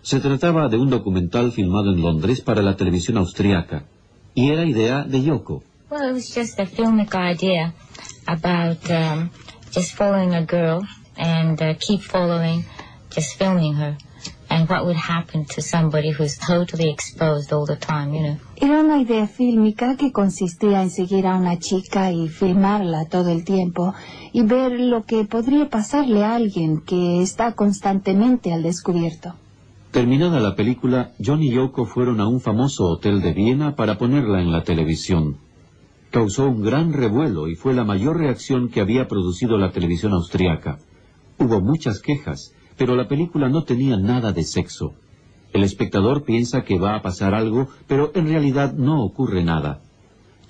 [0.03, 3.85] Se trataba de un documental filmado en Londres para la televisión austriaca,
[4.35, 5.63] y era idea de Yoko.
[5.91, 7.75] Well, it was just a filmic idea
[8.27, 9.31] about um,
[9.71, 10.87] just following a girl
[11.19, 12.65] and uh, keep following,
[13.15, 13.99] just filming her,
[14.49, 18.37] and what would happen to somebody who's totally exposed all the time, you know.
[18.57, 23.45] Era una idea fílmica que consistía en seguir a una chica y filmarla todo el
[23.45, 23.95] tiempo
[24.33, 29.35] y ver lo que podría pasarle a alguien que está constantemente al descubierto.
[29.91, 34.41] Terminada la película, John y Yoko fueron a un famoso hotel de Viena para ponerla
[34.41, 35.39] en la televisión.
[36.13, 40.79] Causó un gran revuelo y fue la mayor reacción que había producido la televisión austriaca.
[41.39, 44.95] Hubo muchas quejas, pero la película no tenía nada de sexo.
[45.53, 49.83] El espectador piensa que va a pasar algo, pero en realidad no ocurre nada.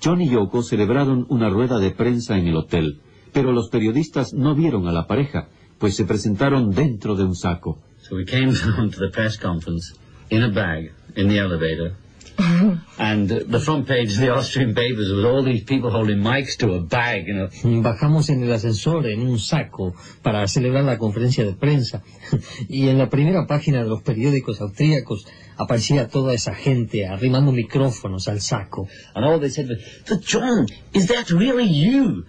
[0.03, 3.01] John y Yoko celebraron una rueda de prensa en el hotel,
[3.33, 5.47] pero los periodistas no vieron a la pareja,
[5.79, 7.79] pues se presentaron dentro de un saco.
[8.01, 9.93] So we came down to the press conference
[10.29, 11.95] in a bag in the elevator.
[12.97, 16.57] and uh, the front page of the Austrian papers was all these people holding mics
[16.57, 17.47] to a bag, you know.
[17.81, 19.93] Bajamos en el ascensor en un saco
[20.23, 22.03] para celebrar la conferencia de prensa
[22.69, 25.27] y en la primera página de los periódicos austríacos
[25.57, 28.87] aparecía toda esa gente arrimando micrófonos al saco.
[29.13, 32.25] And all they said was, but John, is that really you?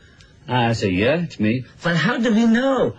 [0.49, 1.65] I said, yeah, it's me.
[1.83, 2.95] But how do we know?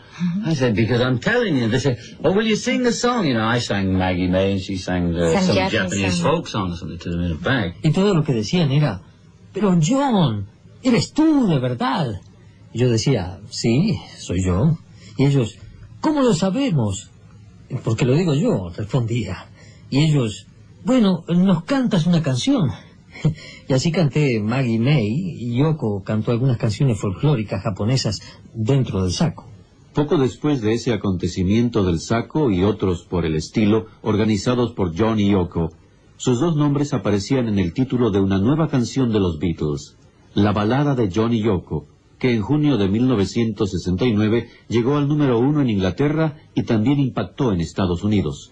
[0.46, 1.68] I said, because I'm telling you.
[1.68, 3.26] They said, oh, will you sing the song?
[3.28, 6.24] You know, I sang Maggie May and she sang uh, Some some, Japanese Japanese song.
[6.24, 7.76] folk song or something to them in a bag.
[7.84, 9.02] Y todo lo que decían era,
[9.54, 10.48] pero John,
[10.82, 12.22] eres tú de verdad.
[12.74, 14.78] Y yo decía, sí, soy yo.
[15.18, 15.58] Y ellos,
[16.02, 17.12] ¿cómo lo sabemos?
[17.84, 19.46] Porque lo digo yo, respondía.
[19.90, 20.48] Y ellos,
[20.84, 22.72] bueno, nos cantas una canción.
[23.68, 28.22] Y así canté Maggie May y Yoko cantó algunas canciones folclóricas japonesas
[28.54, 29.48] dentro del saco.
[29.94, 35.20] Poco después de ese acontecimiento del saco y otros por el estilo, organizados por John
[35.20, 35.70] y Yoko,
[36.18, 39.98] sus dos nombres aparecían en el título de una nueva canción de los Beatles,
[40.34, 41.86] La balada de John y Yoko,
[42.18, 47.62] que en junio de 1969 llegó al número uno en Inglaterra y también impactó en
[47.62, 48.52] Estados Unidos.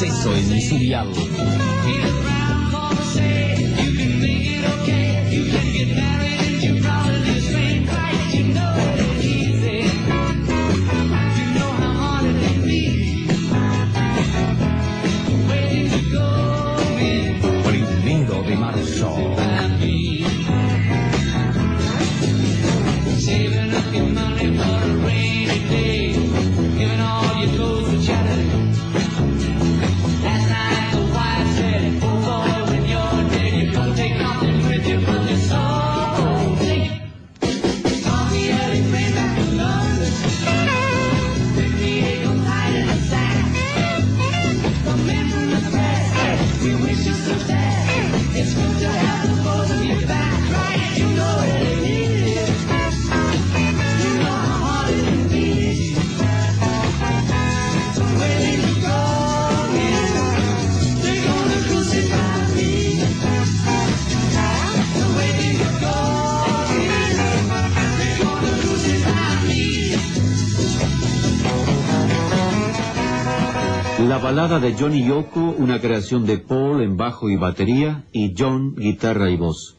[0.00, 1.12] Radio Suceso Empresarial.
[1.12, 1.69] Primero
[46.74, 47.49] wishes
[74.30, 78.76] balada de John y Yoko, una creación de Paul en bajo y batería y John
[78.76, 79.76] guitarra y voz.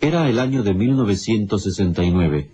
[0.00, 2.50] Era el año de 1969.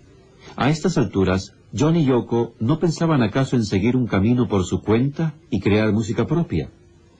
[0.57, 4.81] A estas alturas, John y Yoko no pensaban acaso en seguir un camino por su
[4.81, 6.71] cuenta y crear música propia.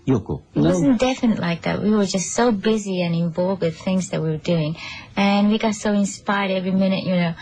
[0.06, 0.44] Yoko.
[0.54, 1.82] It wasn't definite like that.
[1.82, 4.76] We were just so busy and involved with things that we were doing.
[5.16, 7.36] And we got so inspired every minute, you know.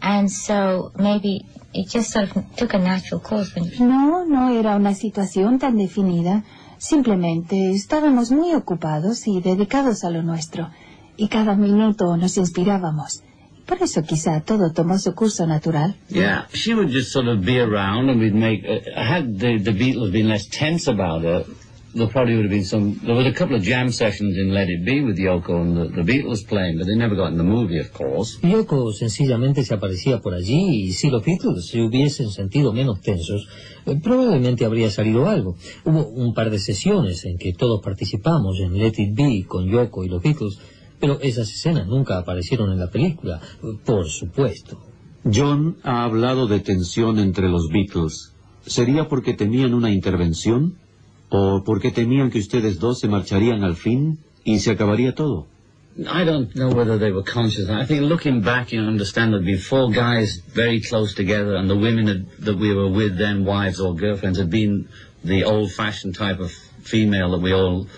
[0.00, 1.44] And so maybe
[1.74, 3.54] it just sort of took a natural course.
[3.54, 6.44] When No, no era una situación tan definida.
[6.78, 10.70] Simplemente estábamos muy ocupados y dedicados a lo nuestro.
[11.16, 13.24] Y cada minuto nos inspirábamos.
[13.66, 15.94] Por eso quizá todo tomó su curso natural.
[16.08, 19.72] Yeah, she would just sort of be around and we'd make, uh, had the, the
[19.72, 21.44] Beatles been less tense about her,
[21.94, 24.68] there probably would have been some, there was a couple of jam sessions in Let
[24.68, 27.44] It Be with Yoko and the, the Beatles playing, but they never got in the
[27.44, 28.38] movie, of course.
[28.42, 33.48] Yoko sencillamente se aparecía por allí y si los Beatles se hubiesen sentido menos tensos,
[33.86, 35.56] eh, probablemente habría salido algo.
[35.84, 40.04] Hubo un par de sesiones en que todos participamos en Let It Be con Yoko
[40.04, 40.58] y los Beatles,
[41.00, 44.78] pero esas escenas nunca aparecieron en la película, eh, por supuesto.
[45.24, 48.34] John ha hablado de tensión entre los Beatles.
[48.66, 50.76] ¿Sería porque tenían una intervención?
[51.30, 55.46] ¿O porque temían que ustedes dos se marcharían al fin y se acabaría todo?
[56.06, 57.68] I don't know whether they were conscious.
[57.68, 61.76] I think looking back, you understand there'd been four guys very close together, and the
[61.76, 64.88] women had, that we were with then, wives or girlfriends, had been
[65.24, 67.88] the old-fashioned type of female that we all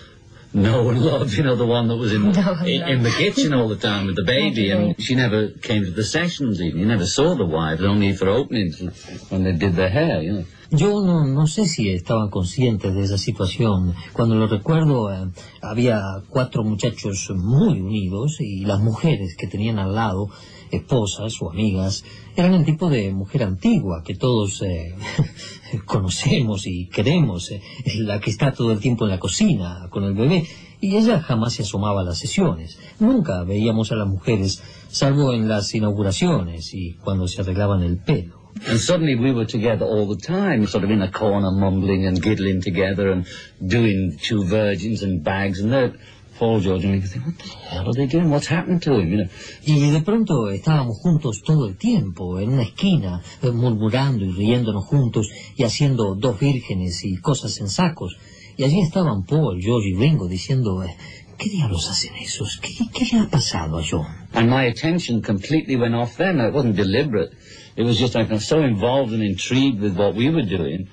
[0.55, 1.35] know and love.
[1.35, 2.23] You know, the one that was in
[2.67, 5.91] in, in the kitchen all the time with the baby, and she never came to
[5.91, 6.61] the sessions.
[6.63, 8.81] Even you never saw the wives, only for openings
[9.29, 10.23] when they did their hair.
[10.23, 10.45] You know.
[10.73, 13.93] Yo no, no sé si estaban conscientes de esa situación.
[14.13, 15.29] Cuando lo recuerdo, eh,
[15.61, 20.29] había cuatro muchachos muy unidos y las mujeres que tenían al lado,
[20.71, 22.05] esposas o amigas,
[22.37, 24.95] eran el tipo de mujer antigua que todos eh,
[25.87, 27.61] conocemos y queremos, eh,
[27.97, 30.47] la que está todo el tiempo en la cocina con el bebé.
[30.81, 32.79] Y ella jamás se asomaba a las sesiones.
[33.01, 38.40] Nunca veíamos a las mujeres, salvo en las inauguraciones y cuando se arreglaban el pelo.
[38.67, 42.21] And suddenly we were together all the time, sort of in a corner mumbling and
[42.21, 43.27] giggling together and
[43.65, 45.95] doing two virgins and bags and that.
[46.39, 48.31] Paul George and me think, what the hell are they doing?
[48.31, 49.09] What's happened to him?
[49.11, 49.29] You know.
[49.67, 54.87] Y de pronto estábamos juntos todo el tiempo, en una esquina, eh, murmurando y riéndonos
[54.87, 58.17] juntos y haciendo dos vírgenes y cosas en sacos.
[58.57, 60.97] Y allí estaban Paul, George y Ringo diciendo, eh,
[61.37, 62.59] ¿qué diablos hacen esos?
[62.63, 64.07] ¿Qué, ¿Qué le ha pasado a John?
[64.33, 66.41] And my attention completely went off them.
[66.41, 67.33] It wasn't deliberate.
[67.77, 70.89] It was just like I was so involved and intrigued with what we were doing.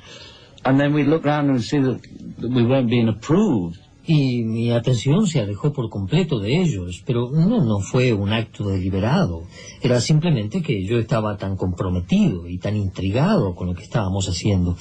[0.63, 2.01] And then we'd look around and see that,
[2.39, 3.80] that we weren't being approved.
[4.09, 8.69] Y mi atención se alejó por completo de ellos, pero no, no fue un acto
[8.69, 9.43] deliberado.
[9.82, 14.78] Era simplemente que yo estaba tan comprometido y tan intrigado con lo que estábamos haciendo.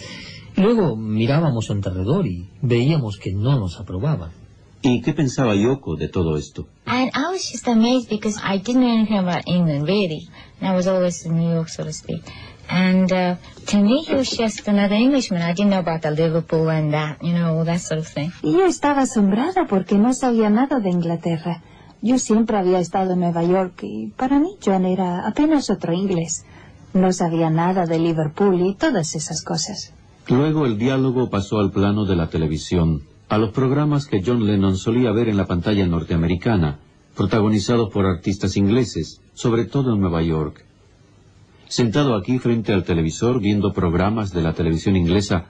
[0.56, 4.45] Luego mirábamos en alrededor y veíamos que no nos aprobaban.
[4.88, 6.68] ¿Y qué pensaba Yoko de todo esto?
[6.86, 10.28] And I was just amazed because I didn't know anything about England, really.
[10.60, 12.22] And I was always in New York, so to speak.
[12.68, 13.34] And uh,
[13.66, 15.42] to me, he was just another Englishman.
[15.42, 18.30] I didn't know about the Liverpool and that, you know, all that sort of thing.
[18.44, 21.62] Y yo estaba asombrada porque no sabía nada de Inglaterra.
[22.00, 26.44] Yo siempre había estado en Nueva York y para mí John era apenas otro inglés.
[26.94, 29.92] No sabía nada de Liverpool y todas esas cosas.
[30.28, 34.76] Luego el diálogo pasó al plano de la televisión, a los programas que John Lennon
[34.76, 36.78] solía ver en la pantalla norteamericana,
[37.16, 40.64] protagonizados por artistas ingleses, sobre todo en Nueva York.
[41.68, 45.46] Sentado aquí frente al televisor viendo programas de la televisión inglesa,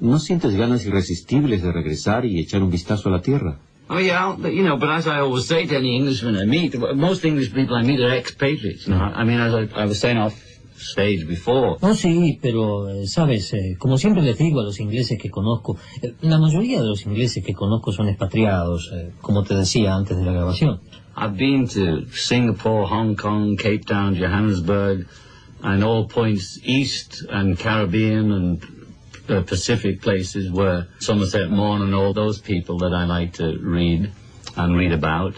[0.00, 3.58] ¿no sientes ganas irresistibles de regresar y echar un vistazo a la tierra?
[3.88, 7.24] Oh yeah, you know, but as I always say to any Englishman I meet, most
[7.24, 8.86] English people I meet are expatriates.
[8.86, 9.02] You know?
[9.02, 10.49] I mean, as I, I was saying off
[10.80, 11.76] stage before.
[11.82, 15.76] No, sí, pero, eh, sabes, eh, como siempre les digo a los ingleses que conozco,
[16.02, 20.16] eh, la mayoría de los ingleses que conozco son expatriados, eh, como te decía antes
[20.16, 20.80] de la grabación.
[21.16, 25.06] I've been to Singapore, Hong Kong, Cape Town, Johannesburg,
[25.62, 28.62] and all points east and Caribbean and
[29.28, 34.10] uh, Pacific places where Somerset Maugham and all those people that I like to read
[34.56, 35.34] and read about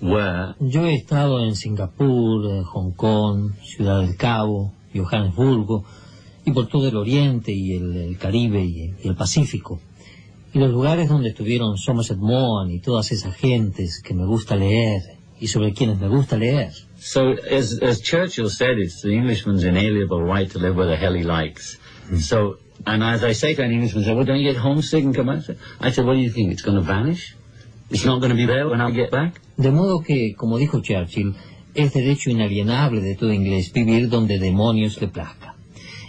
[0.00, 0.54] were.
[0.60, 5.84] Yo he estado en Singapur, eh, Hong Kong, Ciudad del Cabo, Johannesburgo,
[6.44, 9.80] y por todo el Oriente y el, el Caribe y, y el Pacífico.
[10.52, 15.02] Y los lugares donde estuvieron Somerset Maugham y todas esas gentes que me gusta leer
[15.38, 16.72] y sobre quienes me gusta leer.
[16.98, 21.14] So, as, as Churchill said, it's the Englishman's inalienable right to live where the hell
[21.14, 21.78] he likes.
[22.18, 25.14] So, and as I say to an Englishman, say, well, don't you get homesick and
[25.14, 25.48] come out?
[25.80, 26.52] I said, what do you think?
[26.52, 27.34] It's going to vanish?
[27.90, 29.40] It's not going to be there when I get back?
[29.56, 31.34] De modo que, como dijo Churchill,
[31.74, 35.54] es derecho inalienable de todo inglés vivir donde demonios le plazca.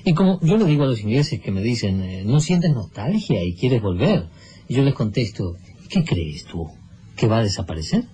[0.04, 3.44] Y como yo le digo a los ingleses que me dicen, eh, ¿no sientes nostalgia
[3.44, 4.26] y quieres volver?
[4.68, 5.58] Y yo les contesto,
[5.90, 6.70] ¿qué crees tú?
[7.16, 8.06] ¿Que va a desaparecer?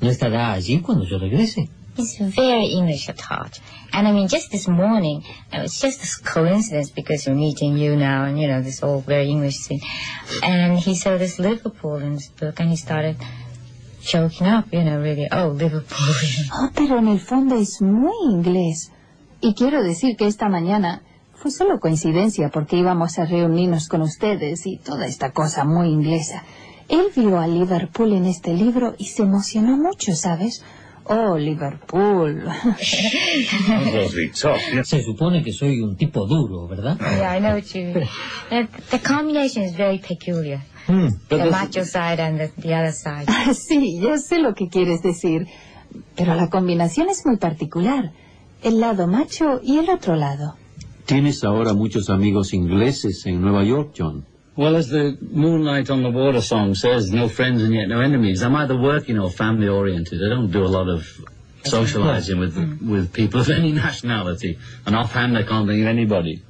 [0.00, 1.68] ¿No estará allí cuando yo regrese?
[1.96, 3.58] He's very English at heart.
[3.92, 7.96] And I mean, just this morning, uh, it's just this coincidence because we're meeting you
[7.96, 9.80] now and, you know, this all very English thing.
[10.44, 13.16] And he saw this Liverpool in this book and he started
[14.08, 15.98] choking up, you know, really, oh, Liverpool.
[16.54, 18.90] Oh, pero en el fondo es muy inglés.
[19.40, 21.02] Y quiero decir que esta mañana
[21.34, 26.42] fue solo coincidencia porque íbamos a reunirnos con ustedes y toda esta cosa muy inglesa.
[26.88, 30.64] Él vio a Liverpool en este libro y se emocionó mucho, ¿sabes?
[31.04, 32.44] Oh, Liverpool.
[34.84, 36.98] Se supone que soy un tipo duro, ¿verdad?
[36.98, 38.08] yeah, I know what you mean.
[38.50, 40.60] The, the combination is very peculiar.
[40.88, 41.08] Hmm.
[41.28, 43.26] The macho side and the, the other side.
[43.54, 45.46] sí, yo sé lo que quieres decir.
[46.16, 48.12] Pero la combinación es muy particular.
[48.62, 50.56] El lado macho y el otro lado.
[51.06, 54.24] ¿Tienes ahora muchos amigos ingleses en Nueva York, John?
[54.56, 58.42] Well, as the Moonlight on the Water song says, no friends and yet no enemies.
[58.42, 60.20] I'm either working or family oriented.
[60.20, 61.06] I don't do a lot of
[61.64, 64.58] socializing with with people of any nationality.
[64.84, 66.42] And offhand, I can't think of anybody,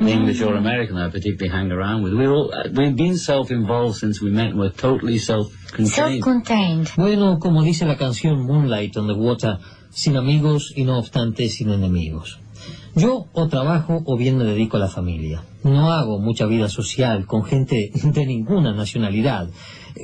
[0.00, 2.12] English or American, I particularly hang around with.
[2.12, 4.54] We're all, uh, we've been self-involved since we met.
[4.54, 5.88] We're totally self-contained.
[5.88, 6.90] Self-contained.
[6.96, 9.58] Bueno, como dice la canción Moonlight on the Water,
[9.90, 12.38] sin amigos y no obstante sin enemigos.
[12.94, 15.42] Yo o trabajo o bien me dedico a la familia.
[15.64, 19.48] No hago mucha vida social con gente de ninguna nacionalidad.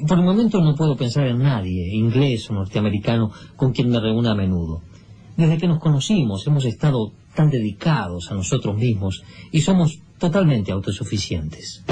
[0.08, 4.32] Por el momento no puedo pensar en nadie, inglés o norteamericano, con quien me reúna
[4.32, 4.80] a menudo.
[5.36, 11.82] Desde que nos conocimos hemos estado tan dedicados a nosotros mismos y somos totalmente autosuficientes.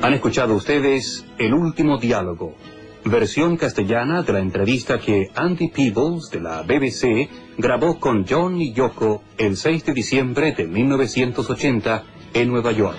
[0.00, 2.54] Han escuchado ustedes El último diálogo,
[3.04, 7.28] versión castellana de la entrevista que Andy Peebles de la BBC
[7.58, 12.04] grabó con John y Yoko el 6 de diciembre de 1980
[12.34, 12.98] en Nueva York.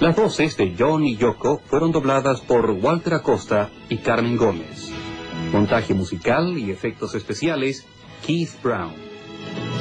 [0.00, 4.90] Las voces de John y Yoko fueron dobladas por Walter Acosta y Carmen Gómez.
[5.52, 7.86] Montaje musical y efectos especiales,
[8.24, 8.94] Keith Brown.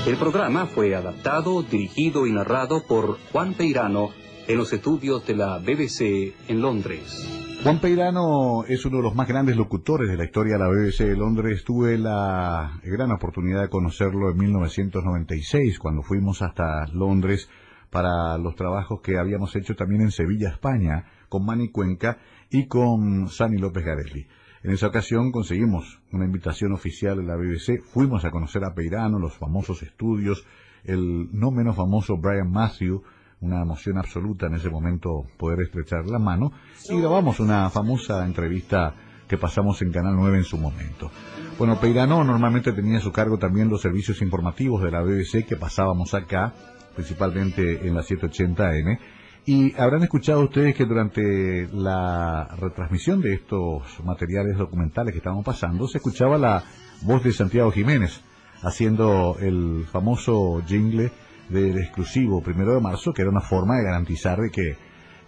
[0.06, 4.10] El programa fue adaptado, dirigido y narrado por Juan Peirano
[4.48, 7.26] en los estudios de la BBC en Londres.
[7.62, 11.06] Juan Peirano es uno de los más grandes locutores de la historia de la BBC
[11.06, 11.64] de Londres.
[11.64, 17.50] Tuve la gran oportunidad de conocerlo en 1996 cuando fuimos hasta Londres
[17.90, 22.18] para los trabajos que habíamos hecho también en Sevilla, España, con Manny Cuenca
[22.50, 24.28] y con Sani López Garelli.
[24.62, 29.18] En esa ocasión conseguimos una invitación oficial de la BBC, fuimos a conocer a Peirano,
[29.18, 30.46] los famosos estudios,
[30.84, 33.04] el no menos famoso Brian Matthew,
[33.42, 36.52] una emoción absoluta en ese momento poder estrechar la mano
[36.90, 38.96] y grabamos una famosa entrevista
[39.30, 41.10] que pasamos en Canal 9 en su momento.
[41.58, 45.56] Bueno, Peirano normalmente tenía a su cargo también los servicios informativos de la BBC que
[45.56, 46.54] pasábamos acá,
[47.00, 49.00] principalmente en la 780M,
[49.46, 55.88] y habrán escuchado ustedes que durante la retransmisión de estos materiales documentales que estábamos pasando,
[55.88, 56.62] se escuchaba la
[57.04, 58.20] voz de Santiago Jiménez
[58.64, 61.10] haciendo el famoso jingle
[61.48, 64.76] del exclusivo primero de marzo, que era una forma de garantizar de que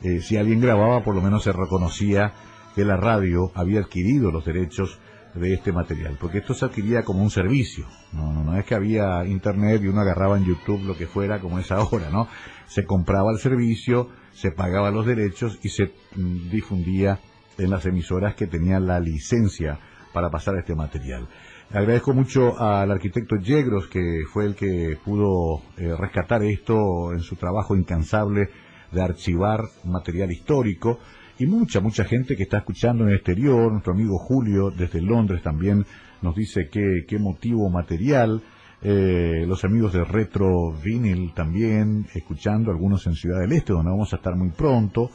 [0.03, 2.33] eh, si alguien grababa, por lo menos se reconocía
[2.75, 4.99] que la radio había adquirido los derechos
[5.35, 9.25] de este material, porque esto se adquiría como un servicio, no, no, es que había
[9.25, 12.27] internet y uno agarraba en YouTube lo que fuera como es ahora, ¿no?
[12.67, 17.19] Se compraba el servicio, se pagaba los derechos y se mm, difundía
[17.57, 19.79] en las emisoras que tenían la licencia
[20.13, 21.27] para pasar este material.
[21.73, 27.37] Agradezco mucho al arquitecto Yegros, que fue el que pudo eh, rescatar esto en su
[27.37, 28.49] trabajo incansable
[28.91, 30.99] de archivar material histórico
[31.41, 35.41] y mucha, mucha gente que está escuchando en el exterior, nuestro amigo Julio desde Londres
[35.41, 35.83] también
[36.21, 38.43] nos dice qué, motivo material,
[38.83, 44.13] eh, los amigos de Retro Vinyl también, escuchando, algunos en Ciudad del Este, donde vamos
[44.13, 45.09] a estar muy pronto,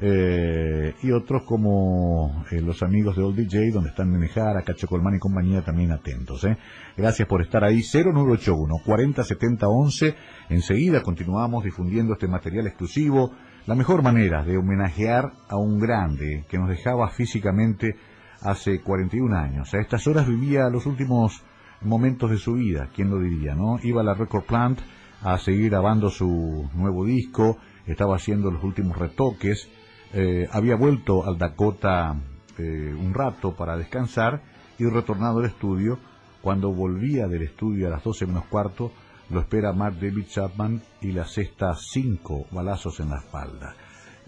[0.00, 5.16] eh, y otros como eh, los amigos de Old DJ, donde están Menejara, Cacho Colmán
[5.16, 6.44] y compañía, también atentos.
[6.44, 6.58] ¿eh?
[6.96, 7.82] Gracias por estar ahí.
[7.82, 10.14] 0981 407011.
[10.48, 13.32] Enseguida continuamos difundiendo este material exclusivo.
[13.64, 17.94] La mejor manera de homenajear a un grande que nos dejaba físicamente
[18.40, 19.72] hace 41 años.
[19.72, 21.44] A estas horas vivía los últimos
[21.80, 23.78] momentos de su vida, ¿quién lo diría, no?
[23.80, 24.80] Iba a la Record Plant
[25.22, 29.68] a seguir grabando su nuevo disco, estaba haciendo los últimos retoques,
[30.12, 32.16] eh, había vuelto al Dakota
[32.58, 34.42] eh, un rato para descansar
[34.76, 36.00] y retornado al estudio.
[36.42, 38.90] Cuando volvía del estudio a las 12 menos cuarto,
[39.32, 43.74] lo espera Mark David Chapman y la cesta cinco balazos en la espalda.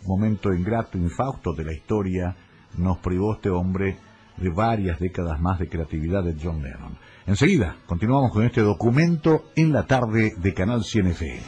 [0.06, 2.34] Momento ingrato, infausto de la historia,
[2.78, 3.98] nos privó este hombre
[4.38, 6.96] de varias décadas más de creatividad de John Lennon.
[7.26, 11.42] Enseguida, continuamos con este documento en la tarde de Canal 100 FM.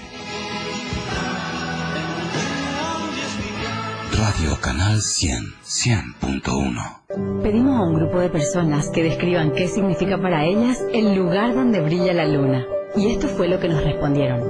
[4.19, 7.43] Radio Canal 100, 100.1.
[7.43, 11.81] Pedimos a un grupo de personas que describan qué significa para ellas el lugar donde
[11.81, 12.67] brilla la luna.
[12.97, 14.40] Y esto fue lo que nos respondieron.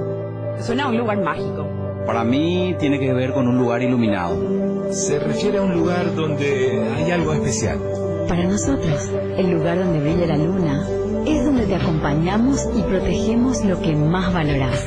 [0.59, 1.67] Suena a un lugar mágico.
[2.05, 4.91] Para mí tiene que ver con un lugar iluminado.
[4.91, 7.79] Se refiere a un lugar donde hay algo especial.
[8.27, 10.87] Para nosotros, el lugar donde brilla la luna
[11.25, 14.85] es donde te acompañamos y protegemos lo que más valorás.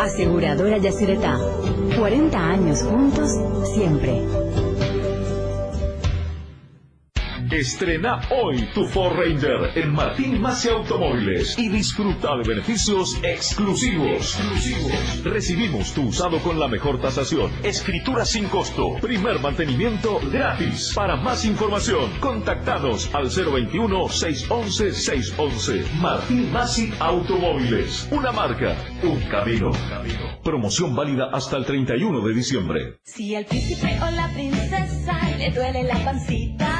[0.00, 1.38] Aseguradora Yacyretá.
[1.96, 3.30] 40 años juntos,
[3.72, 4.20] siempre.
[7.54, 14.36] Estrena hoy tu Ford Ranger en Martín Masi Automóviles y disfruta de beneficios exclusivos.
[15.22, 20.94] Recibimos tu usado con la mejor tasación, escritura sin costo, primer mantenimiento gratis.
[20.96, 25.92] Para más información, contactanos al 021-611-611.
[26.00, 29.70] Martín Masi Automóviles, una marca, un camino.
[30.42, 32.98] Promoción válida hasta el 31 de diciembre.
[33.04, 36.73] Si al príncipe o la princesa le duele la pancita,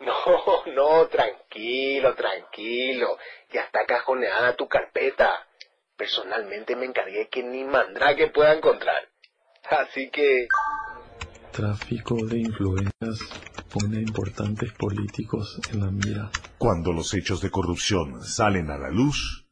[0.00, 0.14] No,
[0.74, 3.18] no, tranquilo, tranquilo.
[3.52, 5.46] Ya está cajoneada tu carpeta.
[5.96, 9.08] Personalmente me encargué que ni Mandrake pueda encontrar.
[9.70, 10.48] Así que...
[11.52, 13.18] Tráfico de influencias
[13.72, 16.30] pone a importantes políticos en la mira.
[16.58, 19.46] Cuando los hechos de corrupción salen a la luz,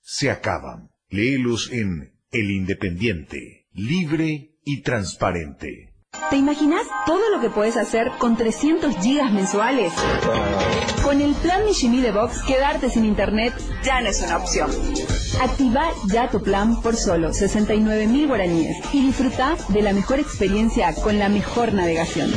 [0.00, 0.90] se acaban.
[1.08, 5.95] Léelos en El Independiente, libre y transparente.
[6.30, 9.92] ¿Te imaginas todo lo que puedes hacer con 300 gigas mensuales?
[11.04, 13.54] Con el plan Mishimi de Box, quedarte sin internet
[13.84, 14.68] ya no es una opción.
[15.40, 20.92] Activa ya tu plan por solo 69 mil guaraníes y disfruta de la mejor experiencia
[20.94, 22.32] con la mejor navegación.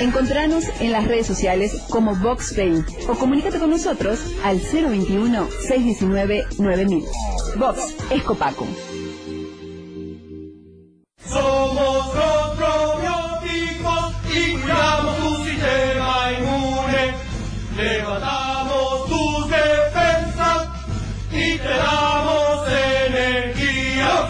[0.00, 7.04] Encontranos en las redes sociales como Box Pay o comunícate con nosotros al 021-619-9000.
[7.56, 8.64] Box es Copaco.
[11.26, 17.14] Somos los probióticos y cuidamos tu sistema inmune.
[17.76, 20.68] Levantamos tus defensas
[21.32, 24.28] y te damos energía.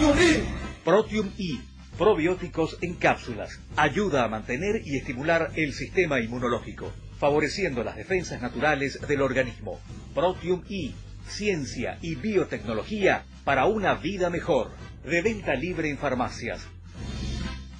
[0.84, 1.60] Protium I,
[1.96, 8.98] probióticos en cápsulas, ayuda a mantener y estimular el sistema inmunológico, favoreciendo las defensas naturales
[9.06, 9.78] del organismo.
[10.14, 10.94] Protium I,
[11.28, 14.70] ciencia y biotecnología para una vida mejor.
[15.04, 16.66] De venta libre en farmacias.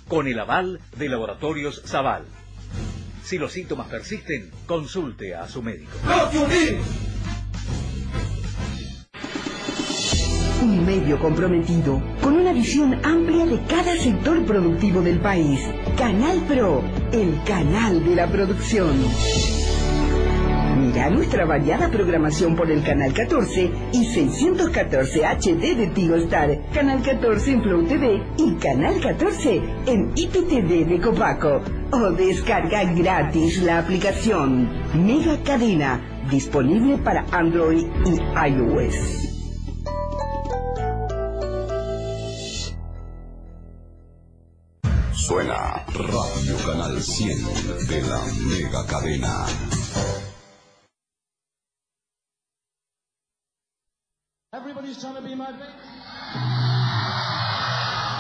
[0.08, 2.24] Con el aval de Laboratorios Zaval.
[3.22, 5.92] Si los síntomas persisten, consulte a su médico.
[10.62, 15.60] Un medio comprometido con una visión amplia de cada sector productivo del país.
[15.98, 16.82] Canal Pro,
[17.12, 18.96] el canal de la producción.
[20.78, 27.02] Mira nuestra variada programación por el canal 14 y 614 HD de Tigo Star, canal
[27.02, 31.62] 14 en Flow TV y canal 14 en IPTV de Copaco.
[31.90, 36.00] O descarga gratis la aplicación Mega Cadena,
[36.30, 39.34] disponible para Android y iOS.
[45.12, 47.38] Suena Radio Canal 100
[47.88, 50.27] de la Mega Cadena.
[54.88, 55.68] Everybody's trying to be my baby.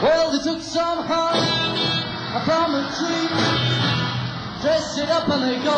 [0.04, 1.48] Well, they took some honey
[2.44, 3.28] from a tree,
[4.60, 5.72] dressed it up and they go.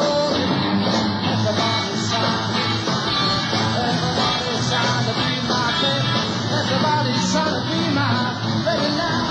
[1.31, 2.59] Everybody's trying
[3.87, 6.11] Everybody's trying to be my baby.
[6.59, 8.35] Everybody's trying to be my
[8.67, 9.31] baby now.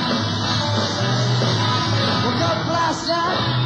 [2.24, 3.59] Woke up last night,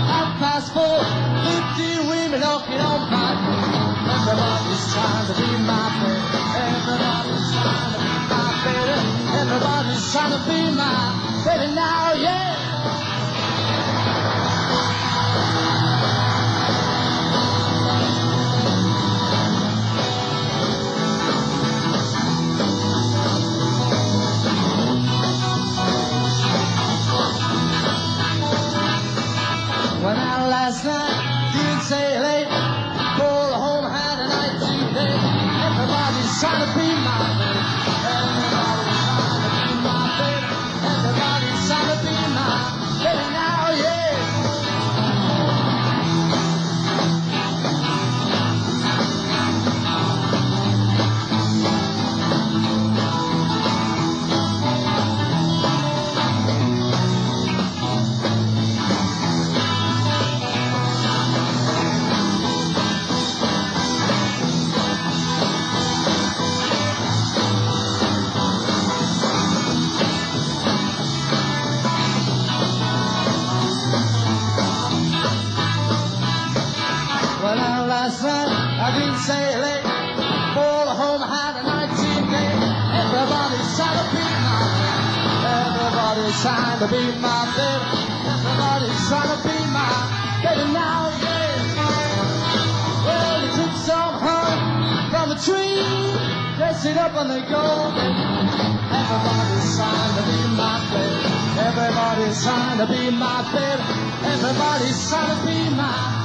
[86.93, 88.05] be my baby.
[88.29, 89.89] Everybody's trying to be my
[90.45, 91.81] baby now, yeah.
[93.05, 95.81] Well, they took some honey from a tree,
[96.57, 97.65] dressed it up and they go.
[98.93, 101.33] Everybody's trying to be my baby.
[101.65, 103.85] Everybody's trying to be my baby.
[104.29, 106.22] Everybody's trying to be my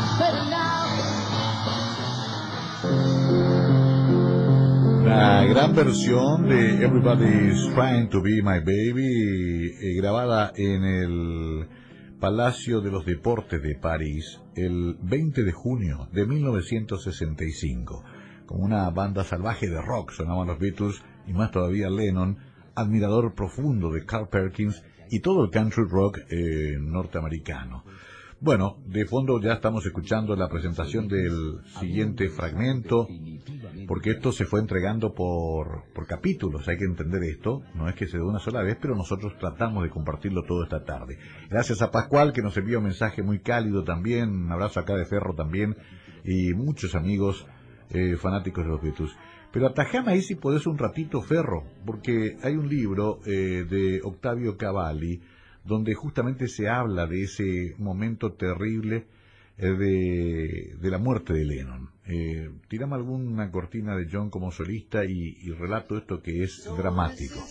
[5.09, 11.69] La gran versión de Everybody's Trying to Be My Baby, eh, grabada en el
[12.21, 18.05] Palacio de los Deportes de París el 20 de junio de 1965.
[18.45, 22.37] Con una banda salvaje de rock sonaban los Beatles y más todavía Lennon,
[22.75, 27.83] admirador profundo de Carl Perkins y todo el country rock eh, norteamericano.
[28.41, 33.09] Bueno, de fondo ya estamos escuchando la presentación del siguiente fragmento,
[33.89, 38.07] porque esto se fue entregando por, por capítulos, hay que entender esto, no es que
[38.07, 41.19] se dé una sola vez, pero nosotros tratamos de compartirlo todo esta tarde.
[41.51, 45.05] Gracias a Pascual que nos envía un mensaje muy cálido también, un abrazo acá de
[45.05, 45.77] Ferro también,
[46.25, 47.45] y muchos amigos
[47.91, 49.17] eh, fanáticos de los Beatles.
[49.51, 54.57] Pero atajame ahí si podés un ratito, Ferro, porque hay un libro eh, de Octavio
[54.57, 55.23] Cavalli,
[55.69, 59.07] donde justamente se habla de ese momento terrible
[59.59, 59.67] eh,
[60.81, 61.91] de, la muerte de Lennon.
[62.07, 67.45] Eh, tirame alguna cortina de John como solista y, y, relato esto que es dramático.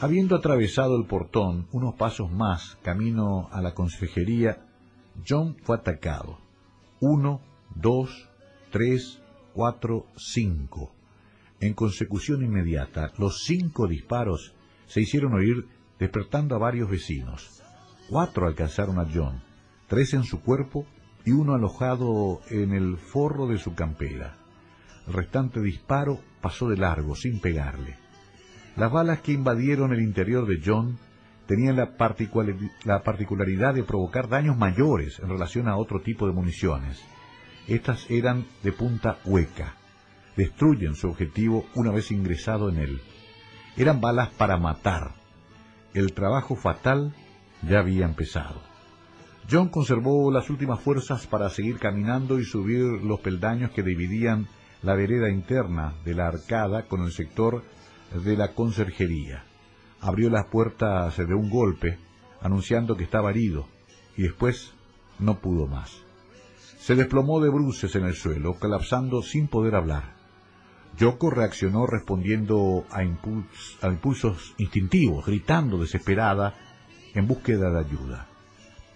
[0.00, 4.66] Habiendo atravesado el portón unos pasos más camino a la consejería,
[5.28, 6.38] John fue atacado.
[7.00, 7.42] Uno,
[7.74, 8.30] dos,
[8.70, 9.20] tres,
[9.52, 10.94] cuatro, cinco.
[11.60, 14.54] En consecución inmediata, los cinco disparos
[14.86, 15.66] se hicieron oír
[15.98, 17.62] despertando a varios vecinos.
[18.08, 19.42] Cuatro alcanzaron a John,
[19.88, 20.86] tres en su cuerpo
[21.24, 24.36] y uno alojado en el forro de su campera.
[25.06, 27.96] El restante disparo pasó de largo, sin pegarle.
[28.76, 30.98] Las balas que invadieron el interior de John
[31.46, 31.94] tenían la,
[32.84, 37.02] la particularidad de provocar daños mayores en relación a otro tipo de municiones.
[37.66, 39.74] Estas eran de punta hueca.
[40.36, 43.00] Destruyen su objetivo una vez ingresado en él.
[43.76, 45.14] Eran balas para matar,
[45.96, 47.14] el trabajo fatal
[47.66, 48.60] ya había empezado.
[49.50, 54.46] John conservó las últimas fuerzas para seguir caminando y subir los peldaños que dividían
[54.82, 57.64] la vereda interna de la arcada con el sector
[58.12, 59.44] de la conserjería.
[60.00, 61.98] Abrió las puertas de un golpe,
[62.42, 63.66] anunciando que estaba herido,
[64.16, 64.74] y después
[65.18, 66.02] no pudo más.
[66.78, 70.15] Se desplomó de bruces en el suelo, colapsando sin poder hablar.
[70.96, 76.54] Yoko reaccionó respondiendo a, a impulsos instintivos, gritando desesperada
[77.14, 78.26] en búsqueda de ayuda.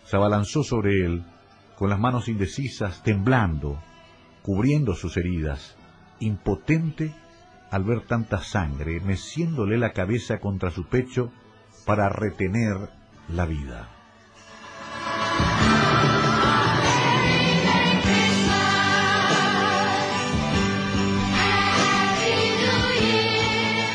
[0.04, 1.24] Se abalanzó sobre él,
[1.76, 3.80] con las manos indecisas, temblando,
[4.42, 5.76] cubriendo sus heridas,
[6.20, 7.14] impotente
[7.70, 11.30] al ver tanta sangre, meciéndole la cabeza contra su pecho
[11.86, 12.90] para retener
[13.28, 13.88] la vida.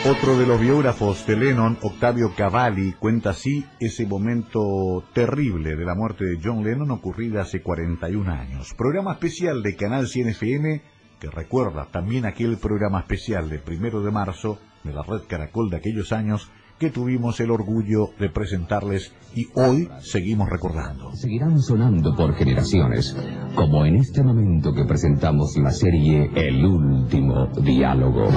[0.07, 5.95] Otro de los biógrafos de Lennon, Octavio Cavalli, cuenta así ese momento terrible de la
[5.95, 8.75] muerte de John Lennon ocurrida hace 41 años.
[8.77, 10.81] Programa especial de Canal 100 FM
[11.19, 15.77] que recuerda también aquel programa especial de primero de marzo de la red Caracol de
[15.77, 21.15] aquellos años que tuvimos el orgullo de presentarles y hoy seguimos recordando.
[21.15, 23.15] Seguirán sonando por generaciones,
[23.55, 28.27] como en este momento que presentamos la serie El último diálogo.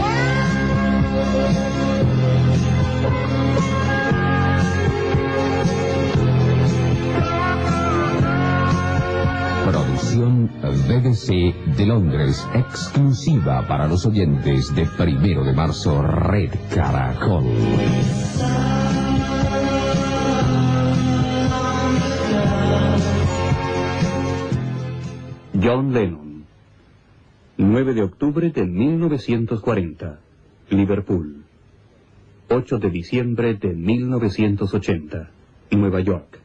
[10.19, 17.45] BBC de Londres, exclusiva para los oyentes de primero de marzo, Red Caracol.
[25.63, 26.45] John Lennon.
[27.57, 30.19] 9 de octubre de 1940.
[30.71, 31.45] Liverpool.
[32.51, 35.31] 8 de diciembre de 1980.
[35.71, 36.41] Nueva York.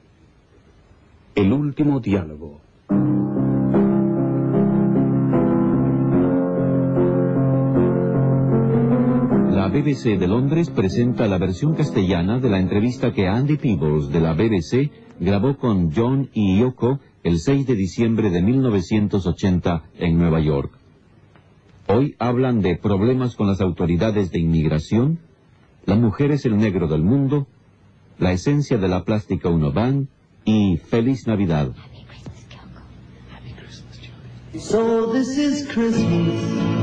[1.33, 2.61] El último diálogo.
[9.73, 14.33] BBC de Londres presenta la versión castellana de la entrevista que Andy Peebles de la
[14.33, 20.71] BBC grabó con John y Yoko el 6 de diciembre de 1980 en Nueva York.
[21.87, 25.17] Hoy hablan de problemas con las autoridades de inmigración,
[25.87, 27.47] la mujer es el negro del mundo,
[28.19, 30.07] la esencia de la plástica Unovan
[30.45, 31.71] y Feliz Navidad.
[34.55, 36.82] So this is Christmas.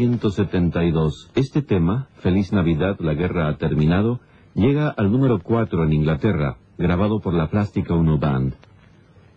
[0.00, 1.30] 1972.
[1.34, 4.20] Este tema, Feliz Navidad, la guerra ha terminado,
[4.54, 8.54] llega al número 4 en Inglaterra, grabado por la Plástica Uno Band.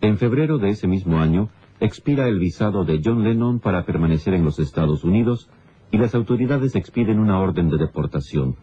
[0.00, 1.50] En febrero de ese mismo año,
[1.80, 5.50] expira el visado de John Lennon para permanecer en los Estados Unidos
[5.90, 8.56] y las autoridades expiden una orden de deportación.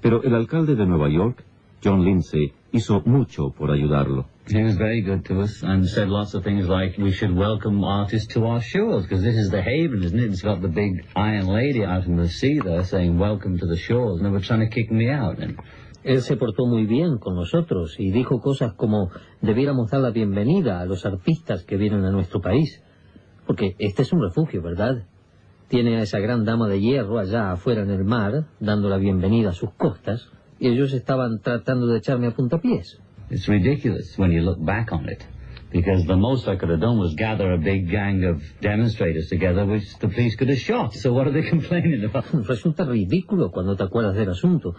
[0.00, 1.44] Pero el alcalde de Nueva York,
[1.84, 4.26] John Lindsay, hizo mucho por ayudarlo.
[4.48, 7.84] He was very good to us and said lots of things like we should welcome
[7.84, 10.32] artists to our shores because this is the haven, isn't it?
[10.32, 13.76] It's got the big Iron Lady out in the sea there saying welcome to the
[13.76, 15.38] shores and they were trying to kick me out.
[15.38, 15.56] And
[16.02, 19.10] Él se portó muy bien con nosotros y dijo cosas como
[19.40, 22.82] debiéramos dar la bienvenida a los artistas que vienen a nuestro país.
[23.46, 25.06] Porque este es un refugio, ¿verdad?
[25.68, 29.50] Tiene a esa gran dama de hierro allá afuera en el mar, dando la bienvenida
[29.50, 30.28] a sus costas,
[30.58, 32.98] y ellos estaban tratando de echarme a puntapiés.
[33.30, 35.24] it's ridiculous when you look back on it
[35.74, 39.66] because the most I could have done was gather a big gang of demonstrators together
[39.66, 40.94] which the police could have shot.
[40.94, 42.26] So what are they complaining about?
[42.32, 44.76] Resulta ridículo cuando te acuerdas del asunto,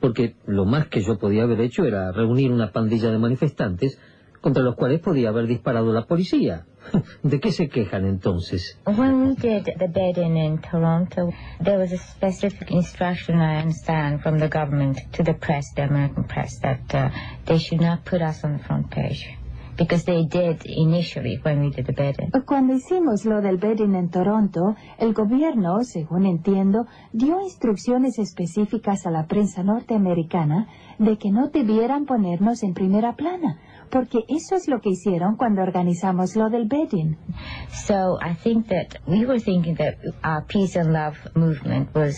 [0.00, 3.98] porque lo más que yo podía haber hecho era reunir una pandilla de manifestantes
[4.46, 6.66] contra los cuales podía haber disparado la policía.
[7.24, 8.78] ¿De qué se quejan entonces?
[8.86, 14.38] When we did the bed-in in Toronto, there was a specific instruction, I understand, from
[14.38, 17.10] the government to the press, the American press, that uh,
[17.46, 19.26] they should not put us on the front page.
[19.76, 22.30] because they did initially when we did the bedding.
[22.46, 29.10] Cuando hicimos lo del bedding en Toronto, el gobierno, según entiendo, dio instrucciones específicas a
[29.10, 30.68] la prensa norteamericana
[30.98, 33.58] de que no debieran ponernos en primera plana,
[33.90, 37.16] porque eso es lo que hicieron cuando organizamos lo del bedding.
[37.86, 42.16] So I think that we were thinking that our peace and love movement was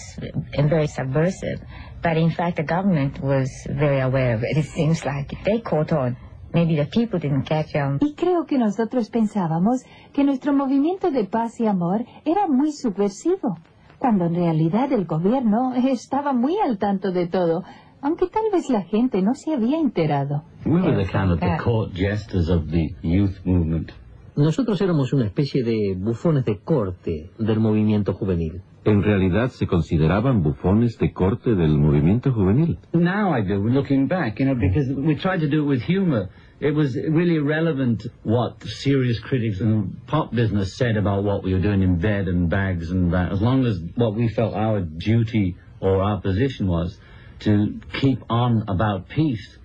[0.57, 1.61] very subversive,
[2.03, 4.57] but in fact the government was very aware of it.
[4.57, 6.17] It seems like they caught on.
[6.53, 7.99] Maybe the people didn't catch on.
[8.01, 13.59] Y creo que nosotros pensábamos que nuestro movimiento de paz y amor era muy subversivo,
[13.99, 17.65] cuando en realidad el gobierno estaba muy al tanto de todo,
[18.03, 20.43] aunque tal vez la gente no se había enterado.
[20.65, 23.93] We were the kind of the court jesters of the youth movement.
[24.37, 28.63] Nosotros éramos una especie de bufones de corte del movimiento juvenil.
[28.85, 32.79] En realidad se consideraban bufones de corte del movimiento juvenil.
[32.93, 36.29] Now I do, looking back, you know, because we tried to do it with humor.
[36.61, 41.63] It was really irrelevant what serious critics and pop business said about what we were
[41.63, 45.57] doing in bed and bags and that, as long as what we felt our duty
[45.81, 46.99] or our position was
[47.41, 49.59] to keep on about peace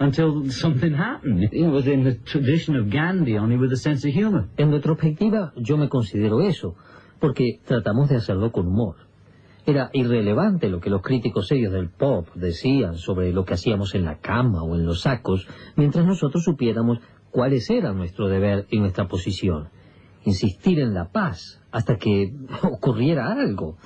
[0.00, 1.48] until something happened.
[1.52, 4.48] It was in the tradition of Gandhi, only with a sense of humor.
[4.56, 6.76] En retrospectiva, yo me considero eso,
[7.20, 8.96] porque tratamos de hacerlo con humor.
[9.66, 14.04] Era irrelevante lo que los críticos serios del pop decían sobre lo que hacíamos en
[14.04, 17.00] la cama o en los sacos, mientras nosotros supiéramos
[17.30, 19.68] cuáles era nuestro deber y nuestra posición.
[20.24, 23.76] Insistir en la paz hasta que ocurriera algo.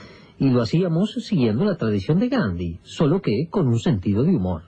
[0.43, 4.62] Y lo hacíamos siguiendo la tradición de Gandhi, solo que con un sentido de humor.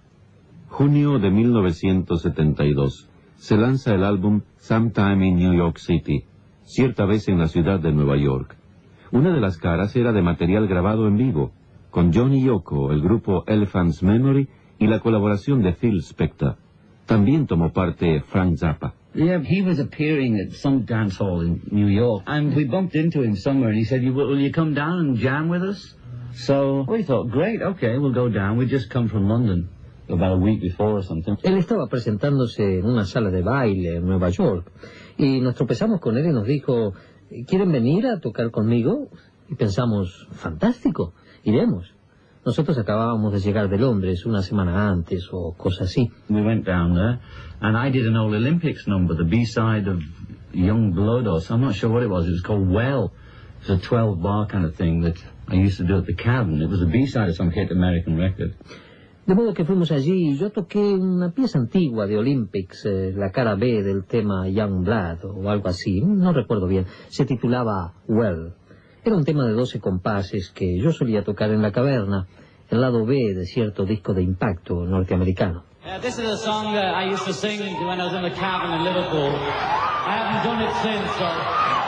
[0.69, 3.11] Junio de 1972.
[3.39, 6.27] Se lanza el álbum Sometime in New York City,
[6.63, 8.57] cierta vez en la ciudad de Nueva York.
[9.11, 11.51] Una de las caras era de material grabado en vivo,
[11.91, 14.49] con Johnny Yoko, el grupo Elephant's Memory
[14.79, 16.55] y la colaboración de Phil Spector.
[17.05, 18.95] También tomó parte Frank Zappa.
[19.15, 23.23] Yeah, he was appearing at some dance hall in New York, and we bumped into
[23.23, 25.95] him somewhere, and he said, you, will you come down and jam with us?
[26.35, 28.57] So we thought, great, okay, we'll go down.
[28.57, 29.69] We just come from London
[30.09, 31.37] about a week before or something.
[31.45, 34.71] Él estaba presentándose en una sala de baile en Nueva York
[35.17, 36.95] y nos tropezamos con él y nos dijo,
[37.47, 39.11] ¿quieren venir a tocar conmigo?
[39.49, 41.94] Y pensamos, fantástico, iremos.
[42.45, 46.11] Nosotros acabábamos de llegar de Londres una semana antes o cosa así.
[46.29, 47.19] We went down there,
[47.61, 50.03] and I did an old Olympics number, the B-side of
[50.53, 52.27] Young Blood, or I'm not sure what it was.
[52.27, 53.13] It was called Well.
[53.63, 55.17] It was a 12-bar kind of thing that
[55.49, 56.61] I used to do at the Cavern.
[56.61, 58.55] It was a B-side of some hit American record.
[59.27, 63.31] De modo que fuimos allí y yo toqué una pieza antigua de Olympics, eh, la
[63.31, 66.85] cara B del tema Young Blood o algo así, no recuerdo bien.
[67.09, 68.53] Se titulaba Well.
[69.07, 72.27] Era un tema de 12 compases que yo solía tocar en la caverna,
[72.71, 75.65] el lado B de cierto disco de impacto norteamericano.
[76.01, 78.73] This is a song that I used to sing when I was in the cabin
[78.73, 79.29] in Liverpool.
[79.29, 81.84] I haven't done it since, so.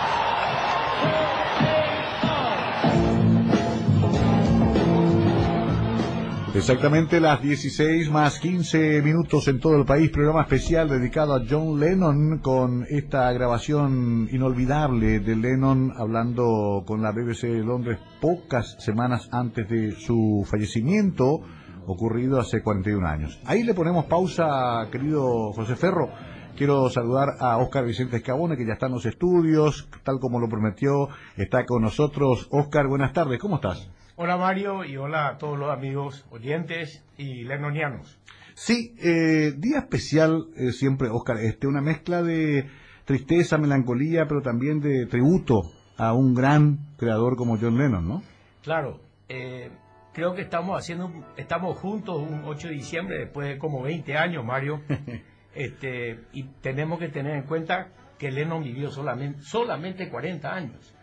[6.57, 11.79] Exactamente las 16 más 15 minutos en todo el país, programa especial dedicado a John
[11.79, 19.29] Lennon con esta grabación inolvidable de Lennon hablando con la BBC de Londres pocas semanas
[19.33, 21.43] antes de su fallecimiento
[21.87, 23.39] ocurrido hace 41 años.
[23.45, 26.09] Ahí le ponemos pausa, querido José Ferro.
[26.57, 30.49] Quiero saludar a Óscar Vicente Escabone, que ya está en los estudios, tal como lo
[30.49, 32.49] prometió, está con nosotros.
[32.51, 33.91] Óscar, buenas tardes, ¿cómo estás?
[34.19, 38.19] Hola Mario y hola a todos los amigos oyentes y lenonianos.
[38.55, 42.67] Sí, eh, día especial eh, siempre, Oscar, este, una mezcla de
[43.05, 45.65] tristeza, melancolía, pero también de tributo
[45.99, 48.23] a un gran creador como John Lennon, ¿no?
[48.63, 49.71] Claro, eh,
[50.15, 54.43] creo que estamos haciendo, estamos juntos un 8 de diciembre después de como 20 años,
[54.47, 54.81] Mario,
[55.55, 57.89] este, y tenemos que tener en cuenta
[58.19, 60.96] que Lennon vivió solamente, solamente 40 años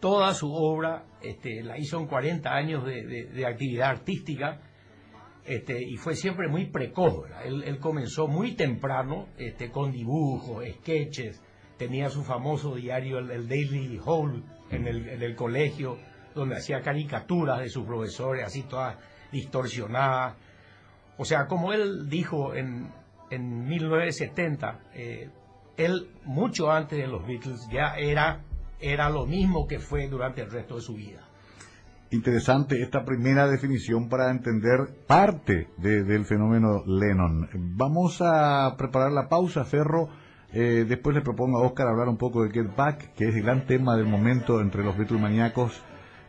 [0.00, 4.60] toda su obra este, la hizo en 40 años de, de, actividad artística
[5.44, 7.26] este, y fue siempre muy precoz.
[7.44, 11.42] Él, comenzó muy temprano este, con dibujos, sketches,
[11.76, 15.98] tenía su famoso diario, el, el Daily Hall, en el, en el, colegio,
[16.34, 18.96] donde hacía caricaturas de sus profesores, así todas
[19.32, 20.36] distorsionadas.
[21.16, 22.92] O sea, como él dijo en,
[23.30, 25.30] en 1970, eh,
[25.76, 28.44] él mucho antes de los Beatles ya era
[28.80, 31.20] era lo mismo que fue durante el resto de su vida.
[32.10, 37.48] Interesante esta primera definición para entender parte de, del fenómeno Lennon.
[37.76, 40.08] Vamos a preparar la pausa, Ferro.
[40.50, 43.42] Eh, después le propongo a Oscar hablar un poco de Get Back, que es el
[43.42, 45.82] gran tema del momento entre los Beatles maníacos.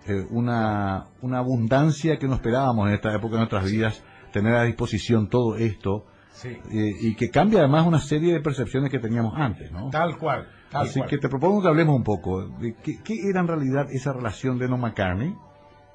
[0.07, 4.03] Eh, una, una abundancia que no esperábamos en esta época de nuestras vidas,
[4.33, 6.49] tener a disposición todo esto Sí.
[6.49, 9.89] eh, y que cambia además una serie de percepciones que teníamos antes, ¿no?
[9.89, 10.47] Tal cual.
[10.71, 11.09] Tal Así cual.
[11.09, 14.57] que te propongo que hablemos un poco de qué, qué era en realidad esa relación
[14.59, 15.33] de Lennon McCartney,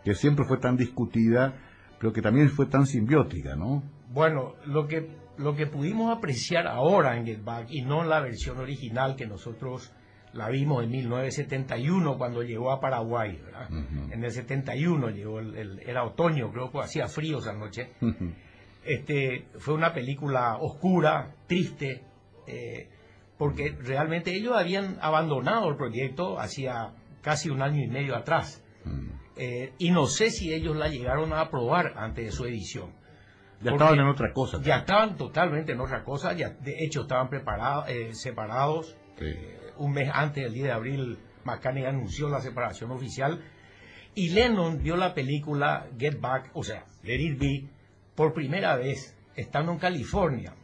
[0.05, 1.55] que siempre fue tan discutida,
[1.99, 3.83] pero que también fue tan simbiótica, ¿no?
[4.11, 8.21] Bueno, lo que, lo que pudimos apreciar ahora en Get Back y no en la
[8.21, 9.93] versión original que nosotros
[10.33, 13.69] la vimos en 1971 cuando llegó a Paraguay, ¿verdad?
[14.11, 17.93] En el 71 llegó, el, el- era otoño, creo que hacía frío esa noche.
[18.85, 22.03] Este, fue una película oscura, triste,
[22.47, 22.89] eh,
[23.39, 26.93] porque realmente ellos habían abandonado el proyecto hacía
[27.23, 28.63] casi un año y medio atrás.
[29.37, 32.93] Eh, y no sé si ellos la llegaron a aprobar antes de su edición.
[33.61, 34.61] Ya estaban en otra cosa.
[34.63, 38.97] Ya estaban totalmente en otra cosa, ya de hecho estaban preparados, eh, separados.
[39.19, 39.25] Sí.
[39.27, 43.43] Eh, un mes antes del 10 de abril, McCartney anunció la separación oficial.
[44.15, 47.69] Y Lennon vio la película Get Back, o sea, Let It Be,
[48.15, 50.55] por primera vez, estando en California.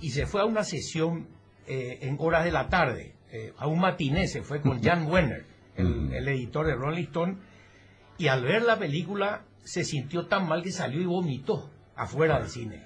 [0.00, 1.28] Y se fue a una sesión
[1.68, 5.44] eh, en horas de la tarde, eh, a un matiné, se fue con Jan Wenner,
[5.76, 7.36] el, el editor de Rolling Stone,
[8.16, 12.48] y al ver la película se sintió tan mal que salió y vomitó afuera del
[12.48, 12.82] cine.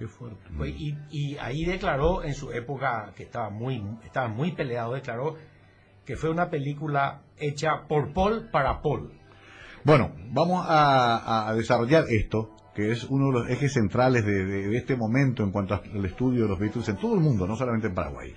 [0.57, 5.37] Fue- y, y ahí declaró en su época que estaba muy, estaba muy peleado, declaró
[6.05, 9.13] que fue una película hecha por Paul para Paul.
[9.85, 14.69] Bueno, vamos a, a desarrollar esto, que es uno de los ejes centrales de, de-
[14.69, 17.57] de este momento en cuanto al estudio de los Beatles en todo el mundo, no
[17.57, 18.35] solamente en Paraguay.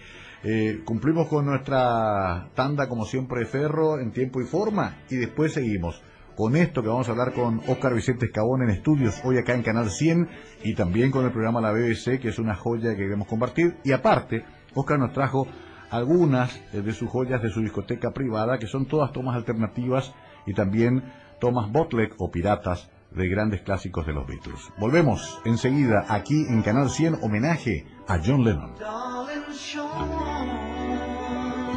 [0.48, 6.04] Eh, cumplimos con nuestra tanda, como siempre, Ferro, en tiempo y forma, y después seguimos
[6.36, 9.64] con esto que vamos a hablar con Óscar Vicente Escabón en estudios, hoy acá en
[9.64, 10.30] Canal 100,
[10.64, 13.78] y también con el programa La BBC, que es una joya que queremos compartir.
[13.84, 14.46] Y aparte,
[14.76, 15.48] Óscar nos trajo
[15.90, 20.14] algunas de sus joyas de su discoteca privada, que son todas tomas alternativas
[20.46, 24.60] y también tomas bootleg o piratas de grandes clásicos de los Beatles.
[24.78, 28.76] Volvemos enseguida aquí en Canal 100, homenaje a John Lennon.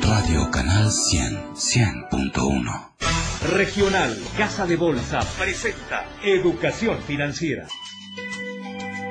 [0.03, 2.89] Radio Canal 100, 100.1.
[3.55, 7.67] Regional Casa de Bolsa presenta Educación Financiera.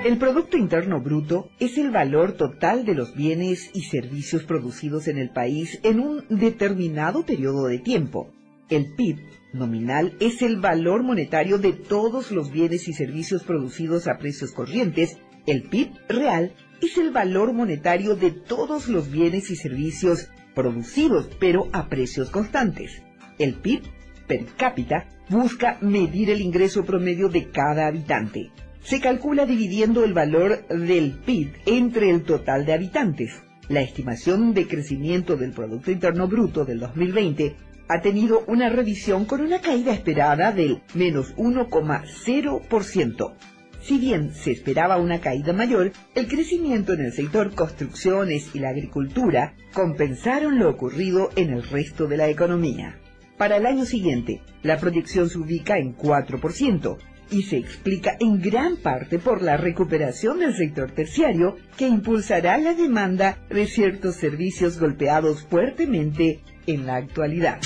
[0.03, 5.17] El Producto Interno Bruto es el valor total de los bienes y servicios producidos en
[5.17, 8.31] el país en un determinado periodo de tiempo.
[8.69, 9.17] El PIB
[9.53, 15.17] nominal es el valor monetario de todos los bienes y servicios producidos a precios corrientes.
[15.45, 21.69] El PIB real es el valor monetario de todos los bienes y servicios producidos, pero
[21.73, 23.01] a precios constantes.
[23.39, 23.83] El PIB
[24.27, 28.51] per cápita busca medir el ingreso promedio de cada habitante.
[28.81, 33.43] Se calcula dividiendo el valor del PIB entre el total de habitantes.
[33.69, 37.55] La estimación de crecimiento del Producto Interno Bruto del 2020
[37.87, 43.33] ha tenido una revisión con una caída esperada del menos 1,0%.
[43.81, 48.69] Si bien se esperaba una caída mayor, el crecimiento en el sector construcciones y la
[48.69, 52.99] agricultura compensaron lo ocurrido en el resto de la economía.
[53.37, 56.97] Para el año siguiente, la proyección se ubica en 4%
[57.29, 62.73] y se explica en gran parte por la recuperación del sector terciario que impulsará la
[62.73, 67.59] demanda de ciertos servicios golpeados fuertemente en la actualidad.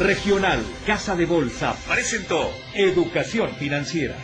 [0.00, 4.14] Regional Casa de Bolsa presentó Educación Financiera.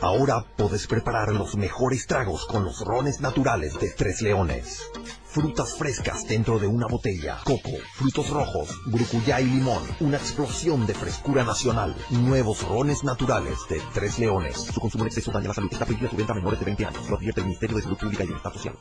[0.05, 4.87] Ahora podés preparar los mejores tragos con los rones naturales de Tres Leones.
[5.23, 9.81] Frutas frescas dentro de una botella, coco, frutos rojos, brucuyá y limón.
[10.01, 11.95] Una explosión de frescura nacional.
[12.11, 14.57] Nuevos rones naturales de Tres Leones.
[14.57, 15.73] Su consumo en exceso daña la salud.
[15.73, 17.09] Está prohibida su venta a menores de 20 años.
[17.09, 18.75] Lo advierte el Ministerio de Salud Pública y Bienestar Social.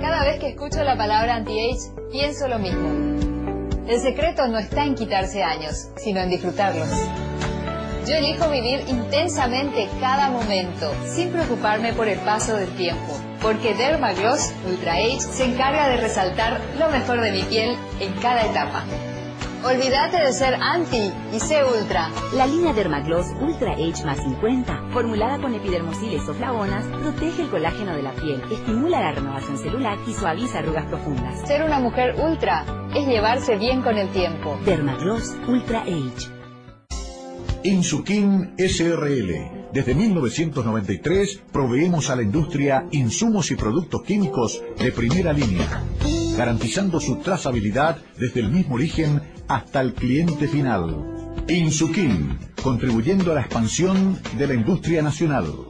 [0.00, 2.88] Cada vez que escucho la palabra anti-age, pienso lo mismo.
[3.86, 6.88] El secreto no está en quitarse años, sino en disfrutarlos.
[8.06, 14.52] Yo elijo vivir intensamente cada momento, sin preocuparme por el paso del tiempo, porque Dermagloss
[14.66, 18.84] Ultra Age se encarga de resaltar lo mejor de mi piel en cada etapa.
[19.62, 22.08] Olvídate de ser anti y sé ultra.
[22.32, 27.94] La línea Dermagloss Ultra Age más 50, formulada con epidermosiles o flavonas, protege el colágeno
[27.94, 31.46] de la piel, estimula la renovación celular y suaviza arrugas profundas.
[31.46, 32.64] Ser una mujer ultra
[32.94, 34.58] es llevarse bien con el tiempo.
[34.64, 36.39] Dermagloss Ultra Age.
[37.62, 39.70] Insuquin SRL.
[39.72, 45.84] Desde 1993 proveemos a la industria insumos y productos químicos de primera línea,
[46.38, 51.04] garantizando su trazabilidad desde el mismo origen hasta el cliente final.
[51.48, 55.69] Insuquin, contribuyendo a la expansión de la industria nacional.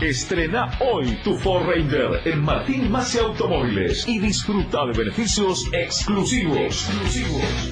[0.00, 6.88] Estrena hoy tu Ford Ranger en Martín Masi Automóviles y disfruta de beneficios exclusivos.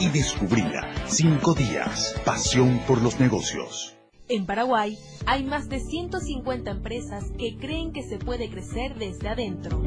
[0.00, 0.92] y descubrila.
[1.06, 2.16] Cinco días.
[2.24, 3.96] Pasión por los negocios.
[4.26, 9.80] En Paraguay hay más de 150 empresas que creen que se puede crecer desde adentro.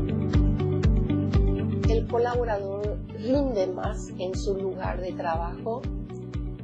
[1.89, 5.81] El colaborador rinde más en su lugar de trabajo,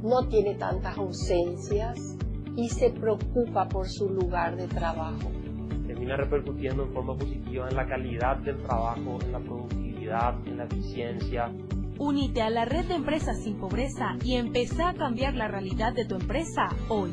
[0.02, 2.16] no tiene tantas ausencias
[2.56, 5.30] y se preocupa por su lugar de trabajo.
[5.86, 10.64] termina repercutiendo en forma positiva en la calidad del trabajo, en la productividad, en la
[10.64, 11.52] eficiencia.
[11.98, 16.06] Únete a la red de empresas sin pobreza y empezá a cambiar la realidad de
[16.06, 17.10] tu empresa hoy.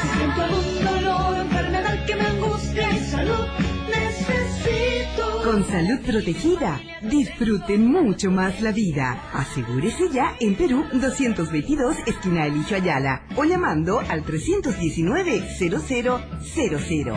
[0.00, 3.46] Si siento algún dolor, enfermedad que me angustia y salud
[3.88, 5.42] necesito.
[5.44, 9.22] Con salud protegida, disfruten mucho más la vida.
[9.32, 17.16] Asegúrese ya en Perú 222, esquina Eligio Ayala, o llamando al 319-0000.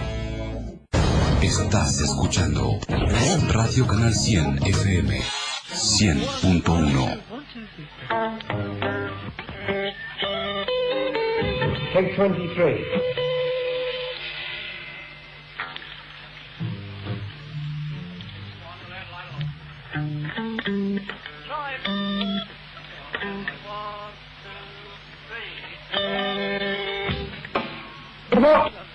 [1.41, 2.77] Estás escuchando
[3.47, 5.38] Radio Canal 100 FM
[5.69, 7.21] 100.1.
[11.93, 13.19] Take 23.
[28.31, 28.88] Come on.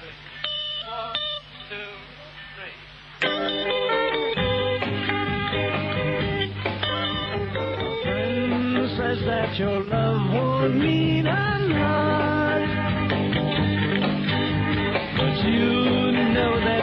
[9.59, 12.61] Your love won't mean a lot.
[15.17, 16.74] But you know that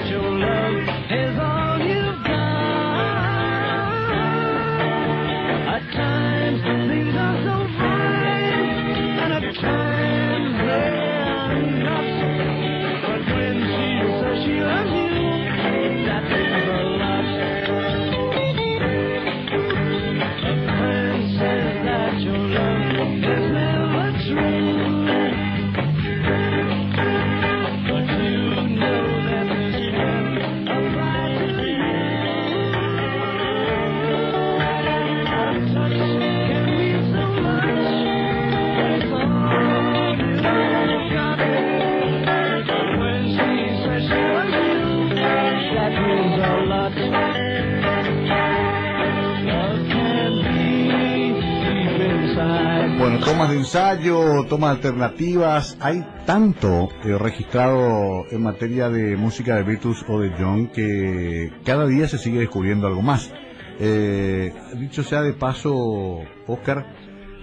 [53.72, 60.34] ensayo, tomas alternativas, hay tanto eh, registrado en materia de música de Beatles o de
[60.38, 63.32] John que cada día se sigue descubriendo algo más.
[63.80, 66.86] Eh, dicho sea de paso, Oscar,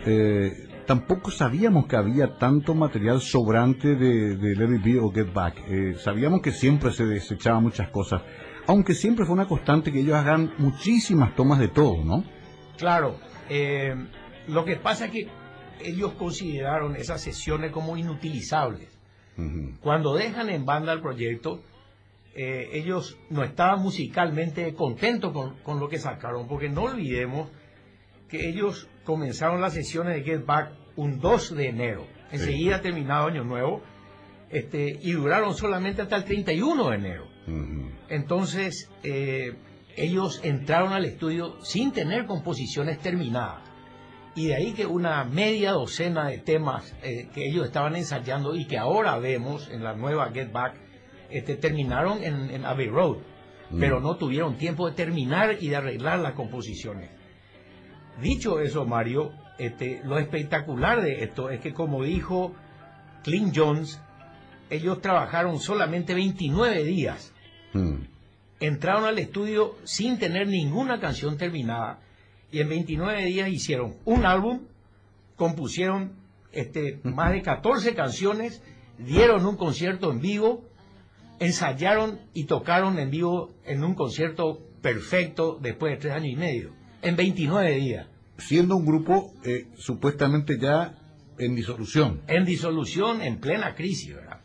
[0.05, 5.33] eh, tampoco sabíamos que había tanto material sobrante de, de Let It Be o Get
[5.33, 5.63] Back.
[5.67, 8.21] Eh, sabíamos que siempre se desechaban muchas cosas,
[8.67, 12.23] aunque siempre fue una constante que ellos hagan muchísimas tomas de todo, ¿no?
[12.77, 13.17] Claro,
[13.49, 13.95] eh,
[14.47, 15.29] lo que pasa es que
[15.81, 18.97] ellos consideraron esas sesiones como inutilizables.
[19.81, 21.63] Cuando dejan en banda el proyecto,
[22.35, 27.49] eh, ellos no estaban musicalmente contentos con, con lo que sacaron, porque no olvidemos
[28.29, 33.45] que ellos comenzaron las sesiones de Get Back un 2 de enero, enseguida terminado Año
[33.45, 33.81] Nuevo,
[34.51, 37.29] este, y duraron solamente hasta el 31 de enero.
[38.09, 39.55] Entonces, eh,
[39.97, 43.68] ellos entraron al estudio sin tener composiciones terminadas.
[44.39, 48.67] Y de ahí que una media docena de temas eh, que ellos estaban ensayando y
[48.67, 50.75] que ahora vemos en la nueva Get Back,
[51.31, 53.19] este, terminaron en, en Abbey Road,
[53.71, 53.81] Mm.
[53.81, 57.11] pero no tuvieron tiempo de terminar y de arreglar las composiciones.
[58.21, 62.55] Dicho eso, Mario, este, lo espectacular de esto es que como dijo
[63.23, 64.01] Clint Jones,
[64.71, 67.33] ellos trabajaron solamente 29 días.
[68.61, 72.01] Entraron al estudio sin tener ninguna canción terminada
[72.51, 74.63] y en 29 días hicieron un álbum,
[75.37, 76.13] compusieron
[76.53, 78.63] este, más de 14 canciones,
[78.99, 80.65] dieron un concierto en vivo,
[81.39, 86.73] ensayaron y tocaron en vivo en un concierto perfecto después de tres años y medio,
[87.03, 88.07] en 29 días.
[88.39, 90.95] Siendo un grupo eh, supuestamente ya
[91.39, 92.23] en disolución.
[92.27, 94.41] En disolución, en plena crisis, ¿verdad?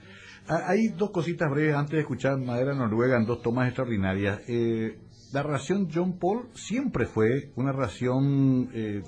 [0.47, 4.41] Ah, Hay dos cositas breves antes de escuchar Madera Noruega en dos tomas extraordinarias.
[4.47, 4.97] Eh,
[5.33, 9.01] la relación John Paul siempre fue una relación eh,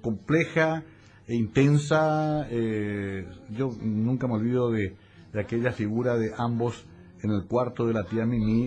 [0.00, 0.84] compleja
[1.26, 2.46] e intensa.
[2.48, 4.96] eh, yo nunca me olvido de,
[5.32, 6.86] de aquella figura de ambos
[7.20, 8.64] en el cuarto de la tía Mimi.